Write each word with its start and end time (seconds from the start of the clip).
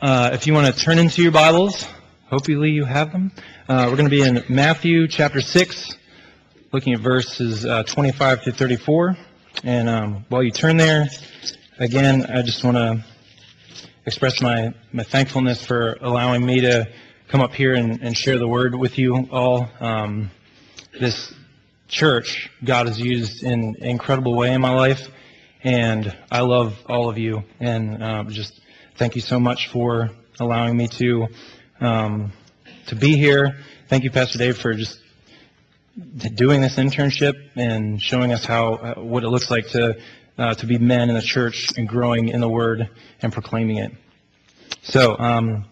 uh, 0.00 0.30
if 0.32 0.46
you 0.46 0.54
want 0.54 0.74
to 0.74 0.80
turn 0.80 0.98
into 0.98 1.22
your 1.22 1.32
Bibles, 1.32 1.86
hopefully 2.28 2.70
you 2.70 2.84
have 2.84 3.12
them. 3.12 3.32
Uh, 3.68 3.86
we're 3.88 3.96
going 3.96 4.08
to 4.08 4.10
be 4.10 4.22
in 4.22 4.44
Matthew 4.48 5.08
chapter 5.08 5.40
6, 5.40 5.96
looking 6.72 6.94
at 6.94 7.00
verses 7.00 7.64
uh, 7.64 7.82
25 7.84 8.44
to 8.44 8.52
34. 8.52 9.16
And 9.62 9.88
um, 9.88 10.24
while 10.28 10.42
you 10.42 10.50
turn 10.50 10.76
there, 10.76 11.08
again, 11.78 12.26
I 12.26 12.42
just 12.42 12.64
want 12.64 12.76
to 12.76 13.04
express 14.06 14.40
my, 14.40 14.74
my 14.92 15.02
thankfulness 15.02 15.64
for 15.64 15.96
allowing 16.00 16.44
me 16.44 16.60
to 16.62 16.88
come 17.28 17.40
up 17.40 17.54
here 17.54 17.74
and, 17.74 18.02
and 18.02 18.16
share 18.16 18.38
the 18.38 18.48
word 18.48 18.74
with 18.74 18.98
you 18.98 19.28
all. 19.30 19.68
Um, 19.80 20.30
this 20.98 21.32
church, 21.88 22.50
God 22.62 22.86
has 22.86 23.00
used 23.00 23.42
in 23.42 23.76
an 23.80 23.84
incredible 23.84 24.34
way 24.34 24.52
in 24.52 24.60
my 24.60 24.74
life, 24.74 25.08
and 25.62 26.14
I 26.30 26.40
love 26.40 26.76
all 26.86 27.08
of 27.08 27.18
you. 27.18 27.44
And 27.60 28.02
uh, 28.02 28.24
just 28.24 28.60
thank 28.96 29.16
you 29.16 29.20
so 29.20 29.40
much 29.40 29.68
for 29.68 30.10
allowing 30.40 30.76
me 30.76 30.88
to 30.88 31.26
um, 31.80 32.32
to 32.86 32.96
be 32.96 33.16
here. 33.16 33.56
Thank 33.88 34.04
you, 34.04 34.10
Pastor 34.10 34.38
Dave, 34.38 34.56
for 34.58 34.74
just 34.74 34.98
doing 36.34 36.60
this 36.60 36.76
internship 36.76 37.34
and 37.56 38.00
showing 38.00 38.32
us 38.32 38.44
how 38.44 38.74
uh, 38.74 38.94
what 39.00 39.24
it 39.24 39.28
looks 39.28 39.50
like 39.50 39.68
to 39.68 39.98
uh, 40.38 40.54
to 40.54 40.66
be 40.66 40.78
men 40.78 41.08
in 41.08 41.14
the 41.14 41.22
church 41.22 41.76
and 41.76 41.88
growing 41.88 42.28
in 42.28 42.40
the 42.40 42.48
Word 42.48 42.88
and 43.22 43.32
proclaiming 43.32 43.78
it. 43.78 43.92
So, 44.82 45.16
um, 45.18 45.64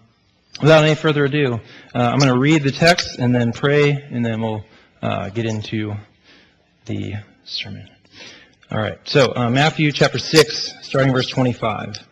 without 0.60 0.84
any 0.84 0.94
further 0.94 1.24
ado, 1.24 1.54
uh, 1.94 1.98
I'm 1.98 2.18
going 2.18 2.32
to 2.32 2.38
read 2.38 2.62
the 2.62 2.72
text 2.72 3.18
and 3.18 3.34
then 3.34 3.52
pray, 3.52 3.90
and 3.90 4.24
then 4.24 4.40
we'll 4.40 4.64
uh, 5.00 5.30
get 5.30 5.46
into 5.46 5.94
the 6.86 7.14
sermon. 7.44 7.88
All 8.70 8.78
right. 8.78 8.98
So, 9.04 9.32
uh, 9.34 9.50
Matthew 9.50 9.92
chapter 9.92 10.18
6, 10.18 10.74
starting 10.82 11.12
verse 11.12 11.28
25. 11.28 12.11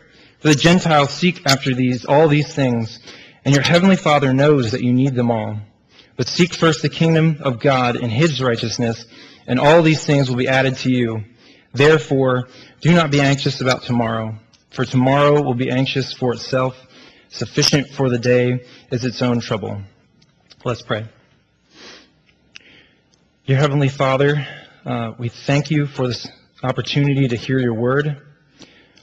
For 0.41 0.47
the 0.47 0.55
Gentiles 0.55 1.11
seek 1.11 1.45
after 1.45 1.75
these, 1.75 2.03
all 2.03 2.27
these 2.27 2.51
things, 2.51 2.99
and 3.45 3.53
your 3.53 3.63
heavenly 3.63 3.95
Father 3.95 4.33
knows 4.33 4.71
that 4.71 4.81
you 4.81 4.91
need 4.91 5.13
them 5.13 5.29
all. 5.29 5.59
But 6.17 6.27
seek 6.27 6.55
first 6.55 6.81
the 6.81 6.89
kingdom 6.89 7.37
of 7.41 7.59
God 7.59 7.95
and 7.95 8.11
his 8.11 8.41
righteousness, 8.41 9.05
and 9.45 9.59
all 9.59 9.83
these 9.83 10.03
things 10.03 10.29
will 10.29 10.37
be 10.37 10.47
added 10.47 10.77
to 10.77 10.91
you. 10.91 11.25
Therefore, 11.73 12.47
do 12.81 12.91
not 12.91 13.11
be 13.11 13.21
anxious 13.21 13.61
about 13.61 13.83
tomorrow, 13.83 14.35
for 14.71 14.83
tomorrow 14.83 15.43
will 15.43 15.53
be 15.53 15.69
anxious 15.69 16.11
for 16.11 16.33
itself. 16.33 16.75
Sufficient 17.29 17.89
for 17.89 18.09
the 18.09 18.19
day 18.19 18.65
is 18.91 19.05
its 19.05 19.21
own 19.21 19.41
trouble. 19.41 19.79
Let's 20.65 20.81
pray. 20.81 21.05
Dear 23.45 23.57
Heavenly 23.57 23.89
Father, 23.89 24.47
uh, 24.85 25.13
we 25.19 25.29
thank 25.29 25.69
you 25.69 25.85
for 25.85 26.07
this 26.07 26.27
opportunity 26.63 27.27
to 27.27 27.35
hear 27.35 27.59
your 27.59 27.75
word. 27.75 28.19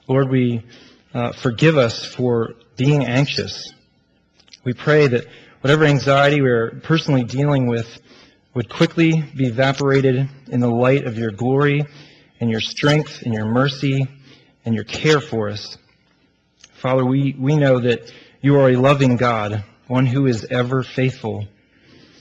Lord, 0.09 0.31
we 0.31 0.65
uh, 1.15 1.33
forgive 1.33 1.77
us 1.77 2.05
for 2.05 2.55
being 2.77 3.05
anxious. 3.05 3.73
We 4.65 4.75
pray 4.75 5.07
that 5.09 5.27
whatever 5.61 5.85
anxiety 5.85 6.41
we're 6.41 6.81
personally 6.83 7.25
dealing 7.25 7.67
with 7.67 8.01
would 8.55 8.69
quickly 8.69 9.23
be 9.37 9.47
evaporated 9.47 10.29
in 10.49 10.61
the 10.61 10.71
light 10.71 11.07
of 11.07 11.17
your 11.17 11.31
glory 11.31 11.85
and 12.41 12.51
your 12.51 12.61
strength 12.61 13.23
and 13.23 13.33
your 13.33 13.47
mercy 13.47 14.07
and 14.65 14.75
your 14.75 14.85
care 14.85 15.21
for 15.21 15.49
us. 15.49 15.79
Father, 16.75 17.05
we, 17.05 17.35
we 17.39 17.57
know 17.57 17.81
that 17.81 18.13
you 18.41 18.57
are 18.57 18.71
a 18.71 18.77
loving 18.77 19.17
God, 19.17 19.65
one 19.87 20.07
who 20.07 20.27
is 20.27 20.45
ever 20.51 20.83
faithful. 20.83 21.47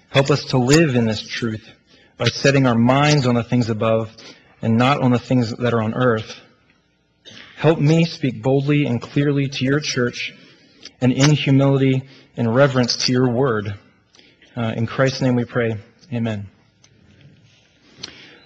Help 0.09 0.31
us 0.31 0.45
to 0.45 0.57
live 0.57 0.95
in 0.95 1.05
this 1.05 1.27
truth 1.27 1.69
by 2.17 2.27
setting 2.27 2.65
our 2.65 2.77
minds 2.77 3.27
on 3.27 3.35
the 3.35 3.43
things 3.43 3.69
above 3.69 4.15
and 4.61 4.77
not 4.77 5.01
on 5.01 5.11
the 5.11 5.19
things 5.19 5.55
that 5.57 5.73
are 5.73 5.83
on 5.83 5.93
earth. 5.93 6.39
Help 7.57 7.79
me 7.79 8.05
speak 8.05 8.43
boldly 8.43 8.85
and 8.85 9.01
clearly 9.01 9.47
to 9.47 9.65
your 9.65 9.79
church 9.79 10.31
and 11.01 11.11
in 11.11 11.31
humility 11.31 12.03
and 12.37 12.53
reverence 12.53 13.07
to 13.07 13.11
your 13.11 13.31
word. 13.31 13.73
Uh, 14.55 14.73
in 14.77 14.85
Christ's 14.85 15.21
name 15.21 15.33
we 15.33 15.43
pray. 15.43 15.75
Amen. 16.13 16.45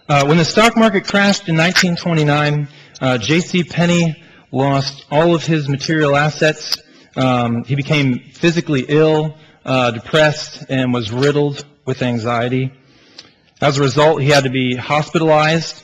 Uh, 0.07 0.25
when 0.27 0.37
the 0.37 0.45
stock 0.45 0.77
market 0.77 1.05
crashed 1.05 1.49
in 1.49 1.57
1929, 1.57 2.69
uh, 3.01 3.17
J.C. 3.17 3.65
Penney 3.65 4.15
lost 4.49 5.05
all 5.11 5.35
of 5.35 5.45
his 5.45 5.67
material 5.67 6.15
assets. 6.15 6.77
Um, 7.17 7.65
he 7.65 7.75
became 7.75 8.19
physically 8.31 8.85
ill, 8.87 9.35
uh, 9.65 9.91
depressed, 9.91 10.63
and 10.69 10.93
was 10.93 11.11
riddled 11.11 11.65
with 11.83 12.01
anxiety. 12.01 12.71
As 13.59 13.77
a 13.77 13.81
result, 13.81 14.21
he 14.21 14.29
had 14.29 14.45
to 14.45 14.49
be 14.49 14.77
hospitalized 14.77 15.83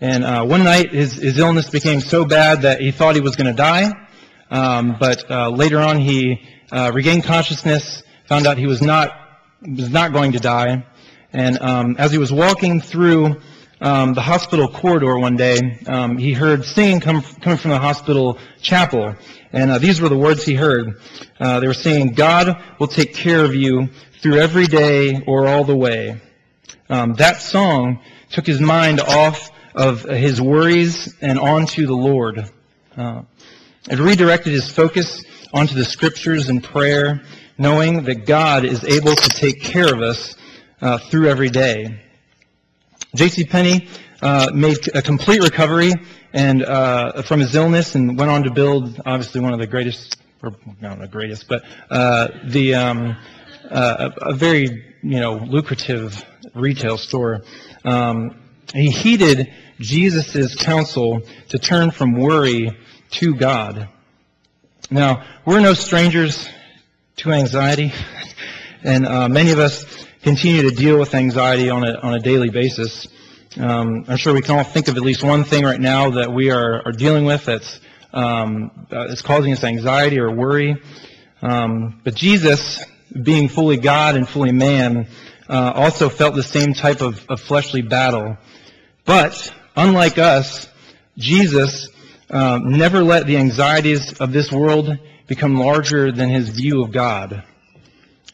and 0.00 0.24
uh, 0.24 0.44
one 0.44 0.62
night, 0.62 0.90
his, 0.92 1.14
his 1.14 1.38
illness 1.38 1.70
became 1.70 2.00
so 2.00 2.24
bad 2.24 2.62
that 2.62 2.80
he 2.80 2.90
thought 2.90 3.14
he 3.14 3.22
was 3.22 3.34
going 3.36 3.46
to 3.46 3.54
die. 3.54 3.92
Um, 4.50 4.96
but 5.00 5.30
uh, 5.30 5.48
later 5.50 5.78
on, 5.78 5.98
he 5.98 6.42
uh, 6.70 6.90
regained 6.92 7.24
consciousness, 7.24 8.02
found 8.26 8.46
out 8.46 8.58
he 8.58 8.66
was 8.66 8.82
not 8.82 9.10
was 9.62 9.90
not 9.90 10.12
going 10.12 10.32
to 10.32 10.38
die. 10.38 10.84
And 11.32 11.58
um, 11.60 11.96
as 11.98 12.12
he 12.12 12.18
was 12.18 12.30
walking 12.30 12.80
through 12.80 13.40
um, 13.80 14.14
the 14.14 14.20
hospital 14.20 14.68
corridor 14.68 15.18
one 15.18 15.36
day, 15.36 15.80
um, 15.86 16.18
he 16.18 16.32
heard 16.32 16.64
singing 16.64 17.00
come, 17.00 17.22
coming 17.22 17.58
from 17.58 17.70
the 17.70 17.78
hospital 17.78 18.38
chapel. 18.60 19.14
And 19.52 19.70
uh, 19.70 19.78
these 19.78 20.00
were 20.00 20.08
the 20.08 20.16
words 20.16 20.44
he 20.44 20.54
heard. 20.54 21.00
Uh, 21.40 21.60
they 21.60 21.66
were 21.66 21.74
saying, 21.74 22.12
God 22.12 22.62
will 22.78 22.86
take 22.86 23.14
care 23.14 23.44
of 23.44 23.54
you 23.54 23.88
through 24.20 24.36
every 24.36 24.66
day 24.66 25.22
or 25.26 25.48
all 25.48 25.64
the 25.64 25.76
way. 25.76 26.20
Um, 26.88 27.14
that 27.14 27.40
song 27.40 28.00
took 28.30 28.46
his 28.46 28.60
mind 28.60 29.00
off 29.00 29.50
of 29.76 30.02
his 30.02 30.40
worries 30.40 31.14
and 31.20 31.38
onto 31.38 31.86
the 31.86 31.94
Lord. 31.94 32.50
Uh, 32.96 33.22
it 33.88 33.98
redirected 33.98 34.52
his 34.52 34.70
focus 34.70 35.22
onto 35.52 35.74
the 35.74 35.84
scriptures 35.84 36.48
and 36.48 36.64
prayer, 36.64 37.22
knowing 37.58 38.04
that 38.04 38.26
God 38.26 38.64
is 38.64 38.82
able 38.84 39.14
to 39.14 39.28
take 39.30 39.62
care 39.62 39.92
of 39.92 40.00
us 40.00 40.34
uh, 40.80 40.98
through 40.98 41.28
every 41.28 41.50
day. 41.50 42.00
J.C. 43.14 43.44
Penney 43.44 43.88
uh, 44.22 44.50
made 44.52 44.78
a 44.94 45.02
complete 45.02 45.42
recovery 45.42 45.92
and 46.32 46.62
uh, 46.64 47.22
from 47.22 47.40
his 47.40 47.54
illness 47.54 47.94
and 47.94 48.18
went 48.18 48.30
on 48.30 48.42
to 48.44 48.50
build, 48.50 49.00
obviously, 49.06 49.40
one 49.40 49.52
of 49.52 49.58
the 49.58 49.66
greatest, 49.66 50.16
or 50.42 50.54
not 50.80 50.98
the 50.98 51.06
greatest, 51.06 51.48
but 51.48 51.64
uh, 51.90 52.28
the 52.44 52.74
um, 52.74 53.16
uh, 53.70 54.10
a, 54.20 54.30
a, 54.30 54.34
very 54.34 54.94
you 55.02 55.20
know 55.20 55.36
lucrative 55.36 56.24
retail 56.54 56.98
store. 56.98 57.42
Um, 57.84 58.45
he 58.74 58.90
heeded 58.90 59.52
Jesus' 59.78 60.54
counsel 60.56 61.22
to 61.48 61.58
turn 61.58 61.90
from 61.90 62.14
worry 62.14 62.76
to 63.12 63.34
God. 63.34 63.88
Now, 64.90 65.24
we're 65.44 65.60
no 65.60 65.74
strangers 65.74 66.48
to 67.16 67.32
anxiety, 67.32 67.92
and 68.82 69.06
uh, 69.06 69.28
many 69.28 69.50
of 69.52 69.58
us 69.58 69.84
continue 70.22 70.62
to 70.62 70.70
deal 70.70 70.98
with 70.98 71.14
anxiety 71.14 71.70
on 71.70 71.84
a, 71.84 71.94
on 71.98 72.14
a 72.14 72.20
daily 72.20 72.50
basis. 72.50 73.06
Um, 73.58 74.04
I'm 74.08 74.16
sure 74.16 74.34
we 74.34 74.42
can 74.42 74.58
all 74.58 74.64
think 74.64 74.88
of 74.88 74.96
at 74.96 75.02
least 75.02 75.22
one 75.22 75.44
thing 75.44 75.64
right 75.64 75.80
now 75.80 76.10
that 76.10 76.32
we 76.32 76.50
are, 76.50 76.82
are 76.86 76.92
dealing 76.92 77.24
with 77.24 77.44
that's 77.44 77.80
um, 78.12 78.86
uh, 78.90 79.06
is 79.06 79.22
causing 79.22 79.52
us 79.52 79.62
anxiety 79.62 80.18
or 80.18 80.30
worry. 80.30 80.82
Um, 81.42 82.00
but 82.02 82.14
Jesus, 82.14 82.82
being 83.22 83.48
fully 83.48 83.76
God 83.76 84.16
and 84.16 84.28
fully 84.28 84.52
man, 84.52 85.08
uh, 85.48 85.72
also 85.74 86.08
felt 86.08 86.34
the 86.34 86.42
same 86.42 86.74
type 86.74 87.02
of, 87.02 87.24
of 87.28 87.40
fleshly 87.40 87.82
battle. 87.82 88.36
But 89.06 89.52
Unlike 89.78 90.16
us, 90.16 90.68
Jesus 91.18 91.90
um, 92.30 92.70
never 92.70 93.02
let 93.04 93.26
the 93.26 93.36
anxieties 93.36 94.14
of 94.20 94.32
this 94.32 94.50
world 94.50 94.98
become 95.26 95.56
larger 95.56 96.10
than 96.10 96.30
his 96.30 96.48
view 96.48 96.82
of 96.82 96.92
God. 96.92 97.44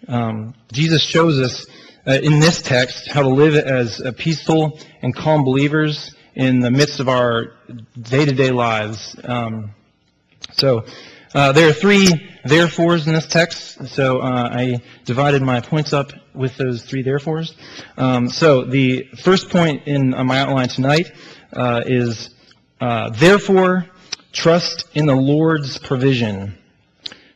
Um, 0.07 0.55
Jesus 0.71 1.03
shows 1.03 1.41
us 1.41 1.67
uh, 2.07 2.13
in 2.13 2.39
this 2.39 2.63
text 2.63 3.11
how 3.11 3.23
to 3.23 3.29
live 3.29 3.57
as 3.57 3.99
a 3.99 4.13
peaceful 4.13 4.79
and 5.03 5.13
calm 5.13 5.43
believers 5.43 6.15
in 6.37 6.61
the 6.61 6.71
midst 6.71 7.01
of 7.01 7.09
our 7.09 7.55
day-to-day 8.01 8.53
lives. 8.53 9.17
Um, 9.25 9.75
so 10.53 10.85
uh, 11.35 11.53
there 11.53 11.69
are 11.69 11.73
three 11.73 12.09
therefores 12.45 13.07
in 13.07 13.15
this 13.15 13.27
text. 13.27 13.87
So 13.89 14.19
uh, 14.19 14.51
I 14.53 14.83
divided 15.05 15.43
my 15.43 15.61
points 15.61 15.93
up 15.93 16.13
with 16.35 16.57
those 16.57 16.83
three 16.83 17.03
therefores. 17.03 17.55
Um, 17.97 18.29
so 18.29 18.65
the 18.65 19.09
first 19.23 19.49
point 19.49 19.87
in 19.87 20.11
my 20.11 20.41
outline 20.41 20.69
tonight 20.69 21.13
uh, 21.53 21.83
is 21.87 22.31
uh, 22.81 23.11
therefore 23.11 23.87
trust 24.33 24.85
in 24.95 25.07
the 25.07 25.15
Lord's 25.15 25.79
provision. 25.79 26.59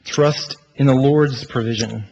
Trust 0.04 0.56
in 0.76 0.87
the 0.87 0.94
Lord's 0.94 1.44
provision. 1.44 2.04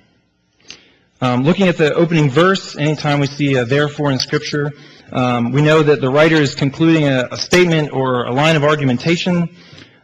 Um, 1.20 1.42
looking 1.42 1.68
at 1.68 1.76
the 1.76 1.94
opening 1.94 2.30
verse, 2.30 2.76
anytime 2.76 3.20
we 3.20 3.26
see 3.26 3.56
a 3.56 3.64
therefore 3.64 4.10
in 4.10 4.18
Scripture, 4.18 4.72
um, 5.12 5.52
we 5.52 5.62
know 5.62 5.82
that 5.82 6.00
the 6.00 6.10
writer 6.10 6.36
is 6.36 6.54
concluding 6.54 7.04
a, 7.08 7.28
a 7.30 7.36
statement 7.36 7.92
or 7.92 8.24
a 8.24 8.32
line 8.32 8.56
of 8.56 8.64
argumentation. 8.64 9.54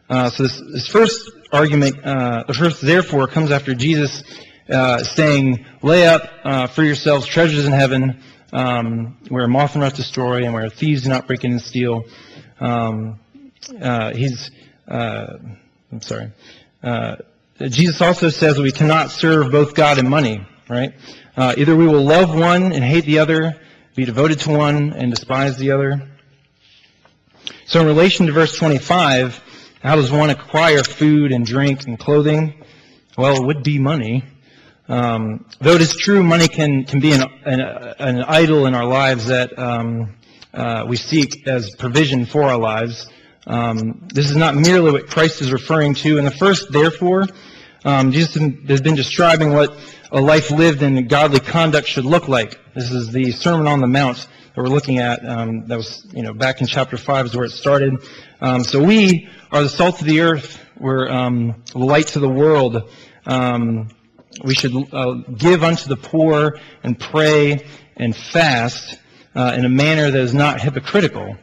Uh, 0.08 0.30
so 0.30 0.42
this, 0.44 0.62
this, 0.72 0.88
first 0.88 1.30
argument, 1.52 2.04
uh, 2.04 2.44
the 2.46 2.54
first 2.54 2.80
therefore, 2.80 3.26
comes 3.26 3.50
after 3.50 3.74
Jesus 3.74 4.22
uh, 4.68 5.02
saying, 5.04 5.66
"Lay 5.82 6.06
up 6.06 6.22
uh, 6.44 6.66
for 6.68 6.82
yourselves 6.82 7.26
treasures 7.26 7.66
in 7.66 7.72
heaven, 7.72 8.22
um, 8.52 9.18
where 9.28 9.46
moth 9.46 9.74
and 9.74 9.82
rust 9.82 9.96
destroy, 9.96 10.44
and 10.44 10.54
where 10.54 10.68
thieves 10.68 11.02
do 11.02 11.08
not 11.08 11.26
break 11.26 11.44
in 11.44 11.52
and 11.52 11.62
steal." 11.62 12.04
Um, 12.60 13.20
uh, 13.80 14.12
he's, 14.12 14.50
uh, 14.88 15.38
I'm 15.92 16.02
sorry. 16.02 16.32
Jesus 17.60 18.00
also 18.00 18.30
says 18.30 18.58
we 18.58 18.72
cannot 18.72 19.10
serve 19.10 19.52
both 19.52 19.74
God 19.74 19.98
and 19.98 20.08
money 20.08 20.46
right? 20.70 20.94
Uh, 21.36 21.54
either 21.58 21.74
we 21.74 21.86
will 21.86 22.04
love 22.04 22.32
one 22.34 22.72
and 22.72 22.84
hate 22.84 23.04
the 23.04 23.18
other, 23.18 23.60
be 23.96 24.04
devoted 24.04 24.38
to 24.40 24.50
one 24.50 24.92
and 24.92 25.10
despise 25.10 25.58
the 25.58 25.72
other. 25.72 26.08
So 27.66 27.80
in 27.80 27.86
relation 27.86 28.26
to 28.26 28.32
verse 28.32 28.56
25, 28.56 29.42
how 29.80 29.96
does 29.96 30.12
one 30.12 30.28
acquire 30.28 30.82
food 30.82 31.32
and 31.32 31.46
drink 31.46 31.86
and 31.86 31.98
clothing? 31.98 32.62
Well, 33.16 33.36
it 33.36 33.46
would 33.46 33.62
be 33.62 33.78
money. 33.78 34.24
Um, 34.88 35.46
though 35.58 35.72
it 35.72 35.80
is 35.80 35.96
true, 35.96 36.22
money 36.22 36.48
can, 36.48 36.84
can 36.84 37.00
be 37.00 37.12
an, 37.12 37.22
an, 37.46 37.60
an 37.60 38.22
idol 38.24 38.66
in 38.66 38.74
our 38.74 38.84
lives 38.84 39.26
that 39.28 39.58
um, 39.58 40.16
uh, 40.52 40.84
we 40.86 40.96
seek 40.96 41.46
as 41.48 41.74
provision 41.76 42.26
for 42.26 42.42
our 42.42 42.58
lives. 42.58 43.08
Um, 43.46 44.06
this 44.12 44.28
is 44.28 44.36
not 44.36 44.54
merely 44.54 44.92
what 44.92 45.06
Christ 45.06 45.40
is 45.40 45.50
referring 45.50 45.94
to. 45.94 46.18
In 46.18 46.26
the 46.26 46.30
first, 46.30 46.70
therefore, 46.70 47.26
um, 47.82 48.12
Jesus 48.12 48.34
has 48.68 48.82
been 48.82 48.96
describing 48.96 49.54
what 49.54 49.74
a 50.12 50.20
life 50.20 50.50
lived 50.50 50.82
in 50.82 51.08
godly 51.08 51.40
conduct 51.40 51.88
should 51.88 52.04
look 52.04 52.28
like. 52.28 52.60
This 52.74 52.90
is 52.90 53.12
the 53.12 53.32
Sermon 53.32 53.66
on 53.66 53.80
the 53.80 53.86
Mount 53.86 54.28
that 54.54 54.62
we're 54.62 54.68
looking 54.68 54.98
at. 54.98 55.26
Um, 55.26 55.66
that 55.66 55.76
was, 55.76 56.06
you 56.12 56.22
know, 56.22 56.32
back 56.32 56.60
in 56.60 56.66
chapter 56.66 56.96
5 56.96 57.26
is 57.26 57.36
where 57.36 57.44
it 57.44 57.52
started. 57.52 58.02
Um, 58.40 58.64
so 58.64 58.82
we 58.82 59.28
are 59.50 59.62
the 59.62 59.68
salt 59.68 60.00
of 60.00 60.06
the 60.06 60.20
earth. 60.20 60.64
We're 60.78 61.08
um, 61.08 61.62
light 61.74 62.08
to 62.08 62.20
the 62.20 62.28
world. 62.28 62.90
Um, 63.26 63.88
we 64.44 64.54
should 64.54 64.72
uh, 64.92 65.14
give 65.36 65.62
unto 65.62 65.88
the 65.88 65.96
poor 65.96 66.58
and 66.82 66.98
pray 66.98 67.66
and 67.96 68.16
fast 68.16 68.98
uh, 69.34 69.54
in 69.56 69.64
a 69.64 69.68
manner 69.68 70.10
that 70.10 70.20
is 70.20 70.34
not 70.34 70.60
hypocritical. 70.60 71.36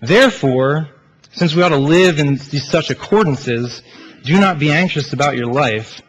Therefore, 0.00 0.88
since 1.32 1.54
we 1.54 1.62
ought 1.62 1.70
to 1.70 1.76
live 1.76 2.18
in 2.18 2.36
these 2.36 2.68
such 2.68 2.88
accordances, 2.88 3.82
do 4.22 4.40
not 4.40 4.58
be 4.58 4.70
anxious 4.70 5.12
about 5.12 5.36
your 5.36 5.46
life 5.46 6.00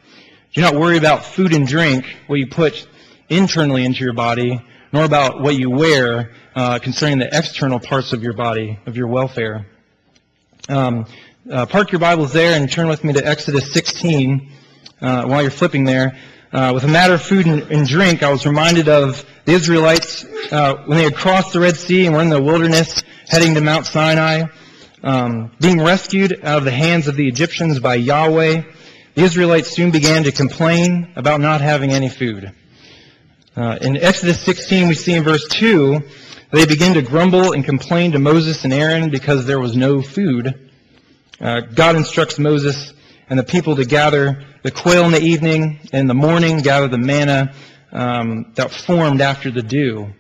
do 0.55 0.61
not 0.61 0.73
worry 0.73 0.97
about 0.97 1.25
food 1.25 1.51
and 1.51 1.67
drink, 1.67 2.05
what 2.27 2.39
you 2.39 2.47
put 2.47 2.87
internally 3.27 3.83
into 3.83 4.05
your 4.05 4.13
body, 4.13 4.61
nor 4.95 5.03
about 5.03 5.41
what 5.41 5.57
you 5.57 5.69
wear 5.69 6.31
uh, 6.55 6.79
concerning 6.79 7.19
the 7.19 7.27
external 7.37 7.81
parts 7.81 8.13
of 8.13 8.23
your 8.23 8.31
body, 8.31 8.79
of 8.85 8.95
your 8.95 9.07
welfare. 9.07 9.65
Um, 10.69 11.05
uh, 11.51 11.65
park 11.65 11.91
your 11.91 11.99
Bibles 11.99 12.31
there 12.31 12.55
and 12.55 12.71
turn 12.71 12.87
with 12.87 13.03
me 13.03 13.11
to 13.11 13.27
Exodus 13.27 13.73
16 13.73 14.49
uh, 15.01 15.25
while 15.25 15.41
you're 15.41 15.51
flipping 15.51 15.83
there. 15.83 16.17
Uh, 16.53 16.71
with 16.73 16.85
a 16.85 16.87
matter 16.87 17.15
of 17.15 17.21
food 17.21 17.45
and, 17.45 17.63
and, 17.63 17.85
drink, 17.85 18.23
I 18.23 18.31
was 18.31 18.45
reminded 18.45 18.87
of 18.87 19.25
the 19.43 19.51
Israelites 19.51 20.23
uh, 20.49 20.75
when 20.85 20.97
they 20.97 21.03
had 21.03 21.15
crossed 21.17 21.51
the 21.51 21.59
Red 21.59 21.75
Sea 21.75 22.05
and 22.05 22.15
were 22.15 22.21
in 22.21 22.29
the 22.29 22.41
wilderness 22.41 23.03
heading 23.27 23.53
to 23.55 23.61
Mount 23.61 23.85
Sinai, 23.87 24.43
um, 25.03 25.51
being 25.59 25.81
rescued 25.81 26.39
out 26.41 26.59
of 26.59 26.63
the 26.63 26.71
hands 26.71 27.09
of 27.09 27.17
the 27.17 27.27
Egyptians 27.27 27.81
by 27.81 27.95
Yahweh. 27.95 28.61
The 29.15 29.21
Israelites 29.21 29.71
soon 29.71 29.91
began 29.91 30.23
to 30.23 30.31
complain 30.31 31.11
about 31.17 31.41
not 31.41 31.59
having 31.59 31.91
any 31.91 32.07
food. 32.07 32.53
Uh, 33.57 33.77
in 33.79 33.95
Exodus 33.95 34.41
16, 34.41 34.89
we 34.89 34.93
see 34.93 35.13
in 35.13 35.23
verse 35.23 35.47
2, 35.47 36.01
they 36.51 36.65
begin 36.65 36.93
to 36.95 37.01
grumble 37.01 37.53
and 37.53 37.63
complain 37.63 38.11
to 38.11 38.19
Moses 38.19 38.65
and 38.65 38.73
Aaron 38.73 39.09
because 39.09 39.45
there 39.45 39.61
was 39.61 39.77
no 39.77 40.01
food. 40.01 40.69
Uh, 41.39 41.61
God 41.61 41.95
instructs 41.95 42.37
Moses 42.37 42.91
and 43.29 43.39
the 43.39 43.45
people 43.45 43.77
to 43.77 43.85
gather 43.85 44.43
the 44.63 44.71
quail 44.71 45.05
in 45.05 45.13
the 45.13 45.21
evening, 45.21 45.79
and 45.93 46.01
in 46.01 46.07
the 46.07 46.13
morning 46.13 46.57
gather 46.57 46.89
the 46.89 46.97
manna 46.97 47.53
um, 47.93 48.51
that 48.55 48.71
formed 48.71 49.21
after 49.21 49.49
the 49.49 49.63
dew. 49.63 50.13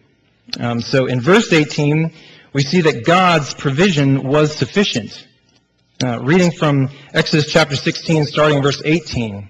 Um, 0.57 0.79
so 0.79 1.05
in 1.05 1.19
verse 1.19 1.51
18, 1.51 2.13
we 2.53 2.63
see 2.63 2.81
that 2.81 3.05
God's 3.05 3.53
provision 3.53 4.23
was 4.23 4.55
sufficient. 4.55 5.27
Uh, 6.01 6.21
reading 6.21 6.51
from 6.51 6.89
Exodus 7.13 7.51
chapter 7.51 7.75
16, 7.75 8.27
starting 8.27 8.61
verse 8.61 8.81
18. 8.85 9.49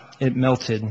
it 0.21 0.35
melted. 0.35 0.83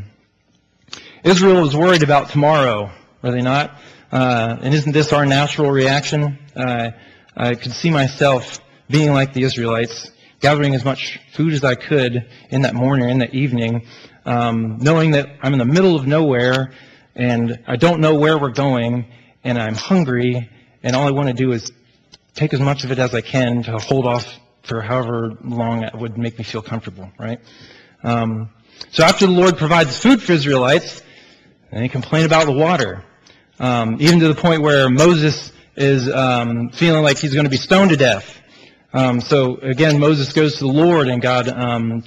Israel 1.22 1.62
was 1.62 1.76
worried 1.76 2.02
about 2.02 2.30
tomorrow, 2.30 2.90
were 3.22 3.30
they 3.30 3.42
not? 3.42 3.78
Uh, 4.10 4.56
and 4.60 4.74
isn't 4.74 4.90
this 4.90 5.12
our 5.12 5.24
natural 5.24 5.70
reaction? 5.70 6.36
Uh, 6.56 6.90
I 7.36 7.54
could 7.54 7.70
see 7.70 7.90
myself 7.90 8.58
being 8.88 9.12
like 9.12 9.32
the 9.32 9.44
Israelites, 9.44 10.10
gathering 10.40 10.74
as 10.74 10.84
much 10.84 11.20
food 11.32 11.52
as 11.52 11.62
I 11.62 11.76
could 11.76 12.28
in 12.50 12.62
that 12.62 12.74
morning 12.74 13.06
or 13.06 13.08
in 13.08 13.18
that 13.18 13.32
evening, 13.32 13.86
um, 14.26 14.78
knowing 14.80 15.12
that 15.12 15.28
I'm 15.42 15.52
in 15.52 15.60
the 15.60 15.64
middle 15.64 15.94
of 15.94 16.08
nowhere 16.08 16.72
and 17.14 17.62
I 17.68 17.76
don't 17.76 18.00
know 18.00 18.16
where 18.16 18.36
we're 18.36 18.50
going 18.50 19.06
and 19.44 19.58
I'm 19.58 19.76
hungry 19.76 20.50
and 20.82 20.96
all 20.96 21.06
I 21.06 21.12
want 21.12 21.28
to 21.28 21.34
do 21.34 21.52
is 21.52 21.70
take 22.34 22.52
as 22.52 22.58
much 22.58 22.82
of 22.82 22.90
it 22.90 22.98
as 22.98 23.14
I 23.14 23.20
can 23.20 23.62
to 23.62 23.78
hold 23.78 24.06
off 24.06 24.26
for 24.64 24.82
however 24.82 25.38
long 25.44 25.84
it 25.84 25.94
would 25.94 26.18
make 26.18 26.36
me 26.36 26.42
feel 26.42 26.62
comfortable, 26.62 27.12
right? 27.16 27.38
Um, 28.02 28.50
so 28.90 29.04
after 29.04 29.26
the 29.26 29.32
Lord 29.32 29.58
provides 29.58 29.98
food 29.98 30.22
for 30.22 30.32
Israelites, 30.32 31.02
they 31.70 31.88
complain 31.88 32.26
about 32.26 32.46
the 32.46 32.52
water. 32.52 33.04
Um, 33.58 33.98
even 34.00 34.20
to 34.20 34.28
the 34.28 34.34
point 34.34 34.62
where 34.62 34.88
Moses 34.88 35.52
is 35.76 36.10
um, 36.10 36.70
feeling 36.70 37.02
like 37.02 37.18
he's 37.18 37.34
going 37.34 37.44
to 37.44 37.50
be 37.50 37.56
stoned 37.56 37.90
to 37.90 37.96
death. 37.96 38.40
Um, 38.92 39.20
so 39.20 39.56
again, 39.58 40.00
Moses 40.00 40.32
goes 40.32 40.54
to 40.54 40.64
the 40.64 40.72
Lord, 40.72 41.08
and 41.08 41.22
God 41.22 41.48
um, 41.48 42.02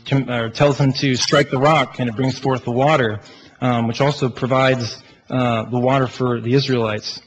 tells 0.53 0.77
him 0.77 0.91
to 0.93 1.15
strike 1.15 1.49
the 1.49 1.59
rock, 1.59 1.99
and 1.99 2.09
it 2.09 2.15
brings 2.15 2.37
forth 2.37 2.65
the 2.65 2.71
water, 2.71 3.21
um, 3.61 3.87
which 3.87 4.01
also 4.01 4.27
provides 4.29 5.01
uh, 5.29 5.63
the 5.69 5.79
water 5.79 6.07
for 6.07 6.41
the 6.41 6.53
Israelites. 6.53 7.21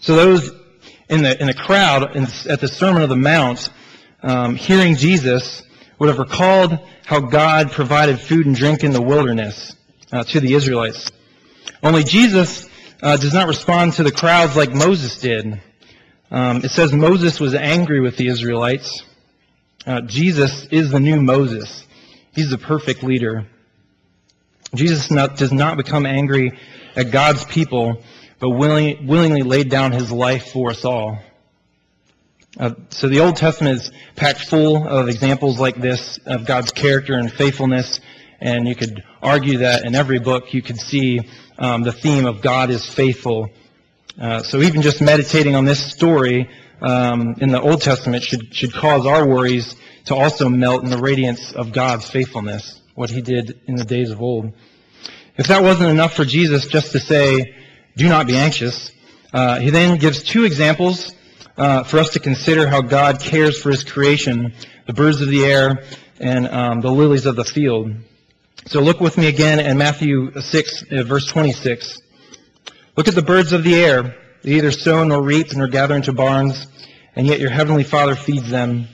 So 0.00 0.16
those 0.16 0.50
in 1.08 1.22
the 1.22 1.40
in 1.40 1.46
the 1.46 1.54
crowd 1.54 2.16
in, 2.16 2.26
at 2.48 2.60
the 2.60 2.68
Sermon 2.68 3.02
of 3.02 3.08
the 3.08 3.16
Mount 3.16 3.70
um, 4.22 4.56
hearing 4.56 4.96
Jesus, 4.96 5.62
would 6.02 6.08
have 6.08 6.18
recalled 6.18 6.80
how 7.04 7.20
God 7.20 7.70
provided 7.70 8.18
food 8.18 8.44
and 8.44 8.56
drink 8.56 8.82
in 8.82 8.90
the 8.90 9.00
wilderness 9.00 9.76
uh, 10.10 10.24
to 10.24 10.40
the 10.40 10.54
Israelites. 10.54 11.12
Only 11.80 12.02
Jesus 12.02 12.68
uh, 13.00 13.16
does 13.16 13.32
not 13.32 13.46
respond 13.46 13.92
to 13.92 14.02
the 14.02 14.10
crowds 14.10 14.56
like 14.56 14.74
Moses 14.74 15.20
did. 15.20 15.60
Um, 16.28 16.56
it 16.64 16.72
says 16.72 16.92
Moses 16.92 17.38
was 17.38 17.54
angry 17.54 18.00
with 18.00 18.16
the 18.16 18.26
Israelites. 18.26 19.04
Uh, 19.86 20.00
Jesus 20.00 20.66
is 20.72 20.90
the 20.90 20.98
new 20.98 21.22
Moses. 21.22 21.86
He's 22.34 22.50
the 22.50 22.58
perfect 22.58 23.04
leader. 23.04 23.46
Jesus 24.74 25.08
not, 25.08 25.36
does 25.36 25.52
not 25.52 25.76
become 25.76 26.04
angry 26.04 26.58
at 26.96 27.12
God's 27.12 27.44
people, 27.44 28.02
but 28.40 28.50
willing, 28.50 29.06
willingly 29.06 29.42
laid 29.42 29.70
down 29.70 29.92
his 29.92 30.10
life 30.10 30.50
for 30.50 30.70
us 30.70 30.84
all. 30.84 31.20
Uh, 32.58 32.74
so 32.90 33.08
the 33.08 33.20
Old 33.20 33.36
Testament 33.36 33.80
is 33.80 33.90
packed 34.14 34.40
full 34.40 34.86
of 34.86 35.08
examples 35.08 35.58
like 35.58 35.76
this 35.76 36.18
of 36.26 36.44
God's 36.44 36.70
character 36.70 37.14
and 37.14 37.32
faithfulness, 37.32 38.00
and 38.40 38.68
you 38.68 38.74
could 38.74 39.02
argue 39.22 39.58
that 39.58 39.86
in 39.86 39.94
every 39.94 40.18
book 40.18 40.52
you 40.52 40.60
could 40.60 40.78
see 40.78 41.20
um, 41.58 41.82
the 41.82 41.92
theme 41.92 42.26
of 42.26 42.42
God 42.42 42.68
is 42.68 42.86
faithful. 42.86 43.48
Uh, 44.20 44.42
so 44.42 44.60
even 44.60 44.82
just 44.82 45.00
meditating 45.00 45.54
on 45.54 45.64
this 45.64 45.82
story 45.82 46.50
um, 46.82 47.36
in 47.40 47.48
the 47.48 47.60
Old 47.60 47.80
Testament 47.80 48.22
should 48.22 48.54
should 48.54 48.74
cause 48.74 49.06
our 49.06 49.26
worries 49.26 49.74
to 50.04 50.14
also 50.14 50.50
melt 50.50 50.84
in 50.84 50.90
the 50.90 50.98
radiance 50.98 51.52
of 51.52 51.72
God's 51.72 52.10
faithfulness, 52.10 52.82
what 52.94 53.08
He 53.08 53.22
did 53.22 53.60
in 53.66 53.76
the 53.76 53.84
days 53.84 54.10
of 54.10 54.20
old. 54.20 54.52
If 55.38 55.46
that 55.46 55.62
wasn't 55.62 55.88
enough 55.88 56.12
for 56.12 56.26
Jesus 56.26 56.66
just 56.66 56.92
to 56.92 57.00
say, 57.00 57.54
"Do 57.96 58.10
not 58.10 58.26
be 58.26 58.36
anxious," 58.36 58.92
uh, 59.32 59.58
He 59.58 59.70
then 59.70 59.96
gives 59.96 60.22
two 60.22 60.44
examples 60.44 61.14
uh, 61.56 61.84
for 61.84 61.98
us 61.98 62.10
to 62.10 62.20
consider 62.20 62.66
how 62.66 62.80
God 62.80 63.20
cares 63.20 63.60
for 63.60 63.70
his 63.70 63.84
creation, 63.84 64.54
the 64.86 64.92
birds 64.92 65.20
of 65.20 65.28
the 65.28 65.44
air 65.44 65.84
and 66.20 66.48
um, 66.48 66.80
the 66.80 66.90
lilies 66.90 67.26
of 67.26 67.36
the 67.36 67.44
field. 67.44 67.92
So 68.66 68.80
look 68.80 69.00
with 69.00 69.18
me 69.18 69.26
again 69.26 69.58
in 69.60 69.76
Matthew 69.76 70.40
6, 70.40 70.84
uh, 70.90 71.02
verse 71.02 71.26
26. 71.26 71.98
Look 72.96 73.08
at 73.08 73.14
the 73.14 73.22
birds 73.22 73.52
of 73.52 73.64
the 73.64 73.74
air. 73.74 74.16
They 74.42 74.52
either 74.52 74.70
sow 74.70 75.04
nor 75.04 75.22
reap 75.22 75.54
nor 75.54 75.66
gather 75.66 75.96
into 75.96 76.12
barns, 76.12 76.66
and 77.16 77.26
yet 77.26 77.40
your 77.40 77.50
heavenly 77.50 77.84
Father 77.84 78.14
feeds 78.14 78.50
them. 78.50 78.86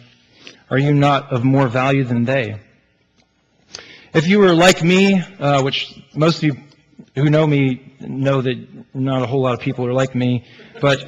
Are 0.71 0.79
you 0.79 0.93
not 0.93 1.33
of 1.33 1.45
more 1.45 1.69
value 1.69 2.05
than 2.05 2.25
they? 2.25 2.61
If 4.15 4.27
you 4.27 4.39
were 4.39 4.55
like 4.55 4.83
me, 4.83 5.23
uh, 5.39 5.63
which 5.63 5.95
most 6.15 6.39
of 6.39 6.45
you 6.45 6.57
who 7.15 7.31
know 7.31 7.47
me 7.47 7.95
know 8.01 8.41
that 8.41 8.95
not 8.95 9.23
a 9.23 9.27
whole 9.27 9.43
lot 9.43 9.55
of 9.55 9.61
people 9.61 9.87
are 9.87 9.93
like 9.93 10.15
me, 10.15 10.45
but 10.81 11.07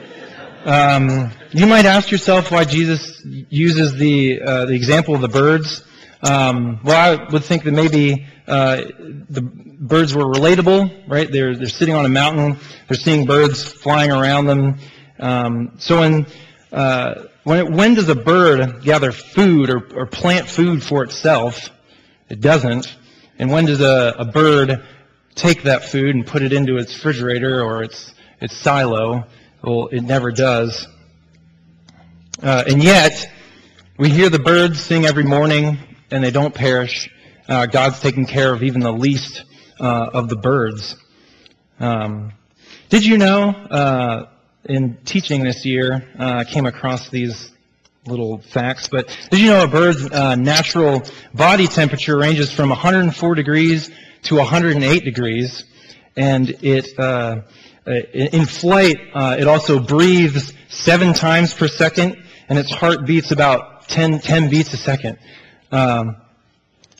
um, 0.65 1.31
you 1.53 1.67
might 1.67 1.87
ask 1.87 2.11
yourself 2.11 2.51
why 2.51 2.65
Jesus 2.65 3.23
uses 3.25 3.95
the 3.95 4.43
uh, 4.43 4.67
the 4.67 4.75
example 4.75 5.15
of 5.15 5.21
the 5.21 5.29
birds. 5.29 5.83
Um, 6.23 6.81
well, 6.85 6.97
I 6.97 7.25
would 7.33 7.45
think 7.45 7.65
that 7.65 7.73
maybe 7.73 8.27
uh, 8.47 8.83
the 9.31 9.41
birds 9.43 10.15
were 10.15 10.25
relatable, 10.25 11.09
right? 11.09 11.31
They're 11.31 11.57
they're 11.57 11.69
sitting 11.69 11.95
on 11.95 12.05
a 12.05 12.11
mountain, 12.11 12.59
they're 12.89 12.99
seeing 12.99 13.25
birds 13.25 13.65
flying 13.65 14.11
around 14.11 14.47
them. 14.47 14.79
Um, 15.19 15.73
so 15.79 16.01
when 16.01 16.27
uh, 16.73 17.25
when 17.45 17.75
when 17.75 17.95
does 17.95 18.09
a 18.09 18.15
bird 18.15 18.83
gather 18.83 19.13
food 19.13 19.71
or, 19.71 19.79
or 19.95 20.07
plant 20.07 20.49
food 20.49 20.83
for 20.83 21.03
itself? 21.03 21.71
It 22.29 22.41
doesn't. 22.41 22.97
And 23.39 23.51
when 23.51 23.65
does 23.65 23.81
a, 23.81 24.15
a 24.19 24.25
bird 24.27 24.85
take 25.35 25.63
that 25.63 25.85
food 25.85 26.15
and 26.15 26.27
put 26.27 26.43
it 26.43 26.53
into 26.53 26.77
its 26.77 26.95
refrigerator 26.95 27.63
or 27.63 27.83
its 27.83 28.13
its 28.41 28.57
silo? 28.57 29.27
Well, 29.63 29.89
it 29.89 30.01
never 30.01 30.33
does. 30.33 30.89
Uh, 32.43 32.65
and 32.67 32.83
yet, 32.83 33.31
we 33.99 34.09
hear 34.09 34.31
the 34.31 34.39
birds 34.39 34.81
sing 34.81 35.05
every 35.05 35.25
morning, 35.25 35.79
and 36.11 36.25
they 36.25 36.31
don't 36.31 36.55
perish. 36.55 37.11
Uh, 37.47 37.67
God's 37.67 38.01
taking 38.01 38.25
care 38.25 38.55
of 38.55 38.63
even 38.63 38.81
the 38.81 38.93
least 38.93 39.45
uh, 39.79 40.11
of 40.15 40.31
the 40.31 40.37
birds. 40.37 40.97
Um, 41.79 42.33
did 42.89 43.05
you 43.05 43.19
know, 43.19 43.51
uh, 43.51 44.29
in 44.65 44.97
teaching 45.05 45.45
this 45.45 45.67
year, 45.67 46.09
uh, 46.19 46.37
I 46.37 46.45
came 46.45 46.65
across 46.65 47.11
these 47.11 47.51
little 48.07 48.39
facts, 48.39 48.89
but 48.89 49.15
did 49.31 49.41
you 49.41 49.49
know 49.49 49.65
a 49.65 49.69
bird's 49.69 50.11
uh, 50.11 50.37
natural 50.37 51.03
body 51.35 51.67
temperature 51.67 52.17
ranges 52.17 52.51
from 52.51 52.71
104 52.71 53.35
degrees 53.35 53.91
to 54.23 54.37
108 54.37 55.05
degrees, 55.05 55.65
and 56.17 56.49
it 56.63 56.99
in 57.91 58.47
flight, 58.47 58.97
uh, 59.15 59.37
it 59.39 59.47
also 59.47 59.81
breathes 59.81 60.53
seven 60.69 61.13
times 61.13 61.53
per 61.53 61.69
second, 61.69 62.23
and 62.49 62.59
its 62.59 62.73
heart 62.73 63.07
beats 63.07 63.31
about 63.31 63.89
10, 63.89 64.21
10 64.21 64.51
beats 64.51 64.73
a 64.73 64.77
second. 64.77 65.19
Um, 65.73 66.17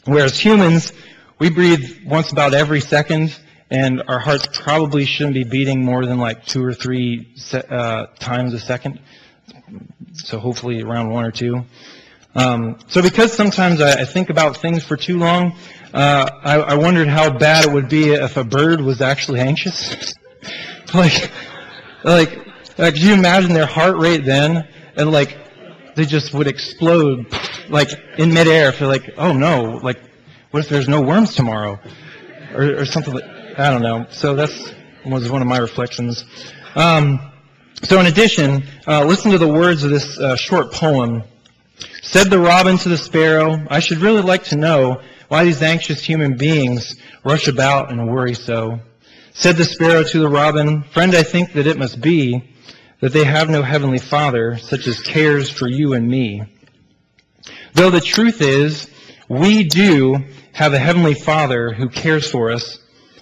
whereas 0.05 0.39
humans, 0.39 0.93
we 1.39 1.49
breathe 1.49 2.05
once 2.05 2.31
about 2.31 2.53
every 2.53 2.81
second, 2.81 3.37
and 3.69 4.03
our 4.07 4.19
hearts 4.19 4.47
probably 4.51 5.05
shouldn't 5.05 5.33
be 5.33 5.43
beating 5.43 5.83
more 5.83 6.05
than 6.05 6.19
like 6.19 6.45
two 6.45 6.63
or 6.63 6.73
three 6.73 7.31
se- 7.35 7.63
uh, 7.69 8.07
times 8.19 8.53
a 8.53 8.59
second. 8.59 8.99
So 10.13 10.39
hopefully 10.39 10.81
around 10.81 11.09
one 11.09 11.23
or 11.23 11.31
two. 11.31 11.65
Um, 12.35 12.79
so 12.87 13.01
because 13.01 13.33
sometimes 13.33 13.81
I, 13.81 14.01
I, 14.01 14.05
think 14.05 14.29
about 14.29 14.57
things 14.57 14.85
for 14.85 14.95
too 14.95 15.17
long, 15.17 15.57
uh, 15.93 16.29
I, 16.43 16.59
I 16.59 16.73
wondered 16.75 17.09
how 17.09 17.29
bad 17.29 17.65
it 17.65 17.71
would 17.71 17.89
be 17.89 18.13
if 18.13 18.37
a 18.37 18.45
bird 18.45 18.79
was 18.79 19.01
actually 19.01 19.41
anxious. 19.41 20.13
like, 20.95 21.31
like, 22.03 22.37
like, 22.77 22.93
could 22.93 23.01
you 23.01 23.13
imagine 23.13 23.53
their 23.53 23.65
heart 23.65 23.97
rate 23.97 24.25
then? 24.25 24.67
And 24.95 25.11
like, 25.11 25.37
they 25.95 26.05
just 26.05 26.33
would 26.33 26.47
explode, 26.47 27.25
like, 27.69 27.89
in 28.17 28.33
midair. 28.33 28.69
If 28.69 28.79
they're 28.79 28.87
like, 28.87 29.13
oh 29.17 29.33
no, 29.33 29.79
like, 29.83 29.99
what 30.51 30.63
if 30.63 30.69
there's 30.69 30.89
no 30.89 31.01
worms 31.01 31.35
tomorrow? 31.35 31.79
Or, 32.53 32.81
or 32.81 32.85
something 32.85 33.13
like, 33.13 33.23
I 33.57 33.69
don't 33.69 33.81
know. 33.81 34.07
So 34.11 34.35
that's, 34.35 34.73
was 35.05 35.31
one 35.31 35.41
of 35.41 35.47
my 35.47 35.57
reflections. 35.57 36.25
Um, 36.75 37.31
so 37.83 37.99
in 37.99 38.05
addition, 38.05 38.63
uh, 38.87 39.05
listen 39.05 39.31
to 39.31 39.37
the 39.37 39.47
words 39.47 39.83
of 39.83 39.91
this 39.91 40.19
uh, 40.19 40.35
short 40.35 40.71
poem. 40.71 41.23
Said 42.01 42.29
the 42.29 42.39
robin 42.39 42.77
to 42.79 42.89
the 42.89 42.97
sparrow, 42.97 43.65
I 43.69 43.79
should 43.79 43.99
really 43.99 44.21
like 44.21 44.43
to 44.45 44.55
know 44.55 45.01
why 45.29 45.45
these 45.45 45.61
anxious 45.61 46.03
human 46.03 46.35
beings 46.35 46.95
rush 47.23 47.47
about 47.47 47.91
and 47.91 48.11
worry 48.11 48.33
so. 48.33 48.79
Said 49.33 49.55
the 49.55 49.63
sparrow 49.63 50.03
to 50.03 50.19
the 50.19 50.29
robin, 50.29 50.83
Friend, 50.83 51.15
I 51.15 51.23
think 51.23 51.53
that 51.53 51.65
it 51.65 51.77
must 51.77 52.01
be 52.01 52.53
that 52.99 53.13
they 53.13 53.23
have 53.23 53.49
no 53.49 53.63
heavenly 53.63 53.97
Father, 53.97 54.57
such 54.57 54.87
as 54.87 54.99
cares 54.99 55.49
for 55.49 55.67
you 55.67 55.93
and 55.93 56.07
me. 56.07 56.43
Though 57.73 57.89
the 57.89 58.01
truth 58.01 58.41
is, 58.41 58.89
we 59.29 59.63
do 59.63 60.17
have 60.51 60.73
a 60.73 60.79
heavenly 60.79 61.13
Father 61.13 61.71
who 61.71 61.87
cares 61.87 62.29
for 62.29 62.51
us, 62.51 62.79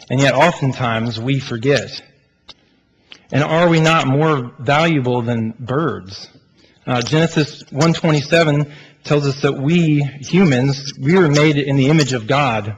and 0.09 0.19
yet 0.19 0.33
oftentimes 0.33 1.19
we 1.19 1.39
forget. 1.39 2.01
And 3.31 3.43
are 3.43 3.69
we 3.69 3.79
not 3.79 4.07
more 4.07 4.51
valuable 4.59 5.21
than 5.21 5.53
birds? 5.59 6.27
Uh, 6.87 7.03
Genesis 7.03 7.61
127 7.69 8.73
tells 9.03 9.27
us 9.27 9.43
that 9.43 9.53
we 9.53 10.01
humans, 10.21 10.91
we 10.99 11.15
were 11.15 11.29
made 11.29 11.57
in 11.57 11.77
the 11.77 11.89
image 11.89 12.13
of 12.13 12.25
God. 12.25 12.75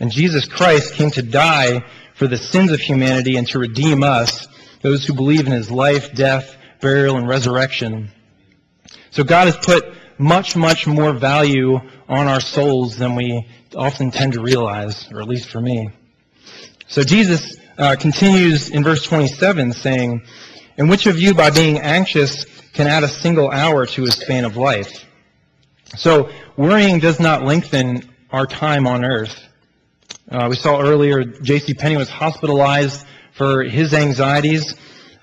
And 0.00 0.10
Jesus 0.10 0.46
Christ 0.46 0.94
came 0.94 1.12
to 1.12 1.22
die 1.22 1.84
for 2.14 2.26
the 2.26 2.36
sins 2.36 2.70
of 2.70 2.80
humanity 2.80 3.36
and 3.36 3.46
to 3.48 3.58
redeem 3.58 4.02
us, 4.02 4.46
those 4.82 5.04
who 5.04 5.14
believe 5.14 5.46
in 5.46 5.52
his 5.52 5.70
life, 5.70 6.14
death, 6.14 6.56
burial, 6.80 7.16
and 7.16 7.28
resurrection. 7.28 8.10
So 9.10 9.24
God 9.24 9.46
has 9.46 9.56
put 9.56 9.84
much, 10.18 10.56
much 10.56 10.86
more 10.86 11.12
value 11.12 11.78
on 12.08 12.28
our 12.28 12.40
souls 12.40 12.96
than 12.96 13.14
we 13.14 13.48
often 13.76 14.10
tend 14.10 14.34
to 14.34 14.40
realize, 14.40 15.10
or 15.12 15.20
at 15.20 15.28
least 15.28 15.48
for 15.48 15.60
me. 15.60 15.90
So 16.86 17.02
Jesus 17.02 17.56
uh, 17.78 17.96
continues 17.96 18.70
in 18.70 18.84
verse 18.84 19.02
27 19.02 19.72
saying, 19.72 20.22
And 20.76 20.88
which 20.88 21.06
of 21.06 21.18
you 21.18 21.34
by 21.34 21.50
being 21.50 21.78
anxious 21.78 22.44
can 22.72 22.86
add 22.86 23.02
a 23.02 23.08
single 23.08 23.50
hour 23.50 23.86
to 23.86 24.02
his 24.02 24.14
span 24.14 24.44
of 24.44 24.56
life? 24.56 25.04
So 25.96 26.30
worrying 26.56 26.98
does 26.98 27.20
not 27.20 27.44
lengthen 27.44 28.08
our 28.30 28.46
time 28.46 28.86
on 28.86 29.04
earth. 29.04 29.36
Uh, 30.30 30.48
we 30.50 30.56
saw 30.56 30.80
earlier 30.80 31.24
J.C. 31.24 31.74
Penney 31.74 31.96
was 31.96 32.08
hospitalized 32.08 33.06
for 33.32 33.62
his 33.62 33.92
anxieties. 33.92 34.74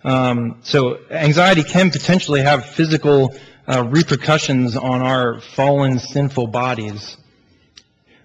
Um, 0.03 0.59
so 0.63 0.99
anxiety 1.09 1.63
can 1.63 1.91
potentially 1.91 2.41
have 2.41 2.65
physical 2.65 3.35
uh, 3.67 3.83
repercussions 3.87 4.75
on 4.75 5.01
our 5.01 5.39
fallen, 5.39 5.99
sinful 5.99 6.47
bodies. 6.47 7.17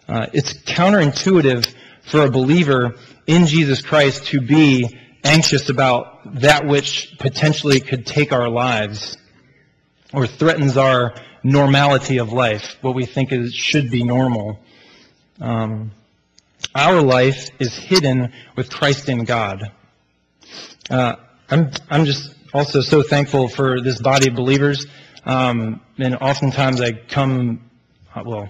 Uh, 0.08 0.26
it's 0.32 0.52
counterintuitive 0.52 1.72
for 2.02 2.22
a 2.22 2.30
believer 2.30 2.94
in 3.26 3.46
Jesus 3.46 3.82
Christ 3.82 4.26
to 4.26 4.40
be 4.40 4.88
anxious 5.24 5.68
about 5.68 6.40
that 6.40 6.66
which 6.66 7.16
potentially 7.18 7.80
could 7.80 8.06
take 8.06 8.32
our 8.32 8.48
lives 8.48 9.16
or 10.12 10.26
threatens 10.26 10.76
our 10.76 11.14
normality 11.42 12.18
of 12.18 12.32
life, 12.32 12.76
what 12.80 12.94
we 12.94 13.06
think 13.06 13.32
is, 13.32 13.54
should 13.54 13.90
be 13.90 14.04
normal. 14.04 14.60
Um, 15.40 15.92
our 16.74 17.00
life 17.00 17.50
is 17.58 17.74
hidden 17.74 18.32
with 18.56 18.70
Christ 18.70 19.08
in 19.08 19.24
God. 19.24 19.72
Uh, 20.90 21.16
I'm, 21.50 21.70
I'm 21.88 22.04
just 22.04 22.34
also 22.52 22.80
so 22.80 23.02
thankful 23.02 23.48
for 23.48 23.80
this 23.80 24.00
body 24.00 24.28
of 24.28 24.34
believers. 24.34 24.86
Um, 25.24 25.80
and 25.98 26.16
oftentimes 26.16 26.80
I 26.80 26.92
come, 26.92 27.70
uh, 28.14 28.22
well, 28.24 28.48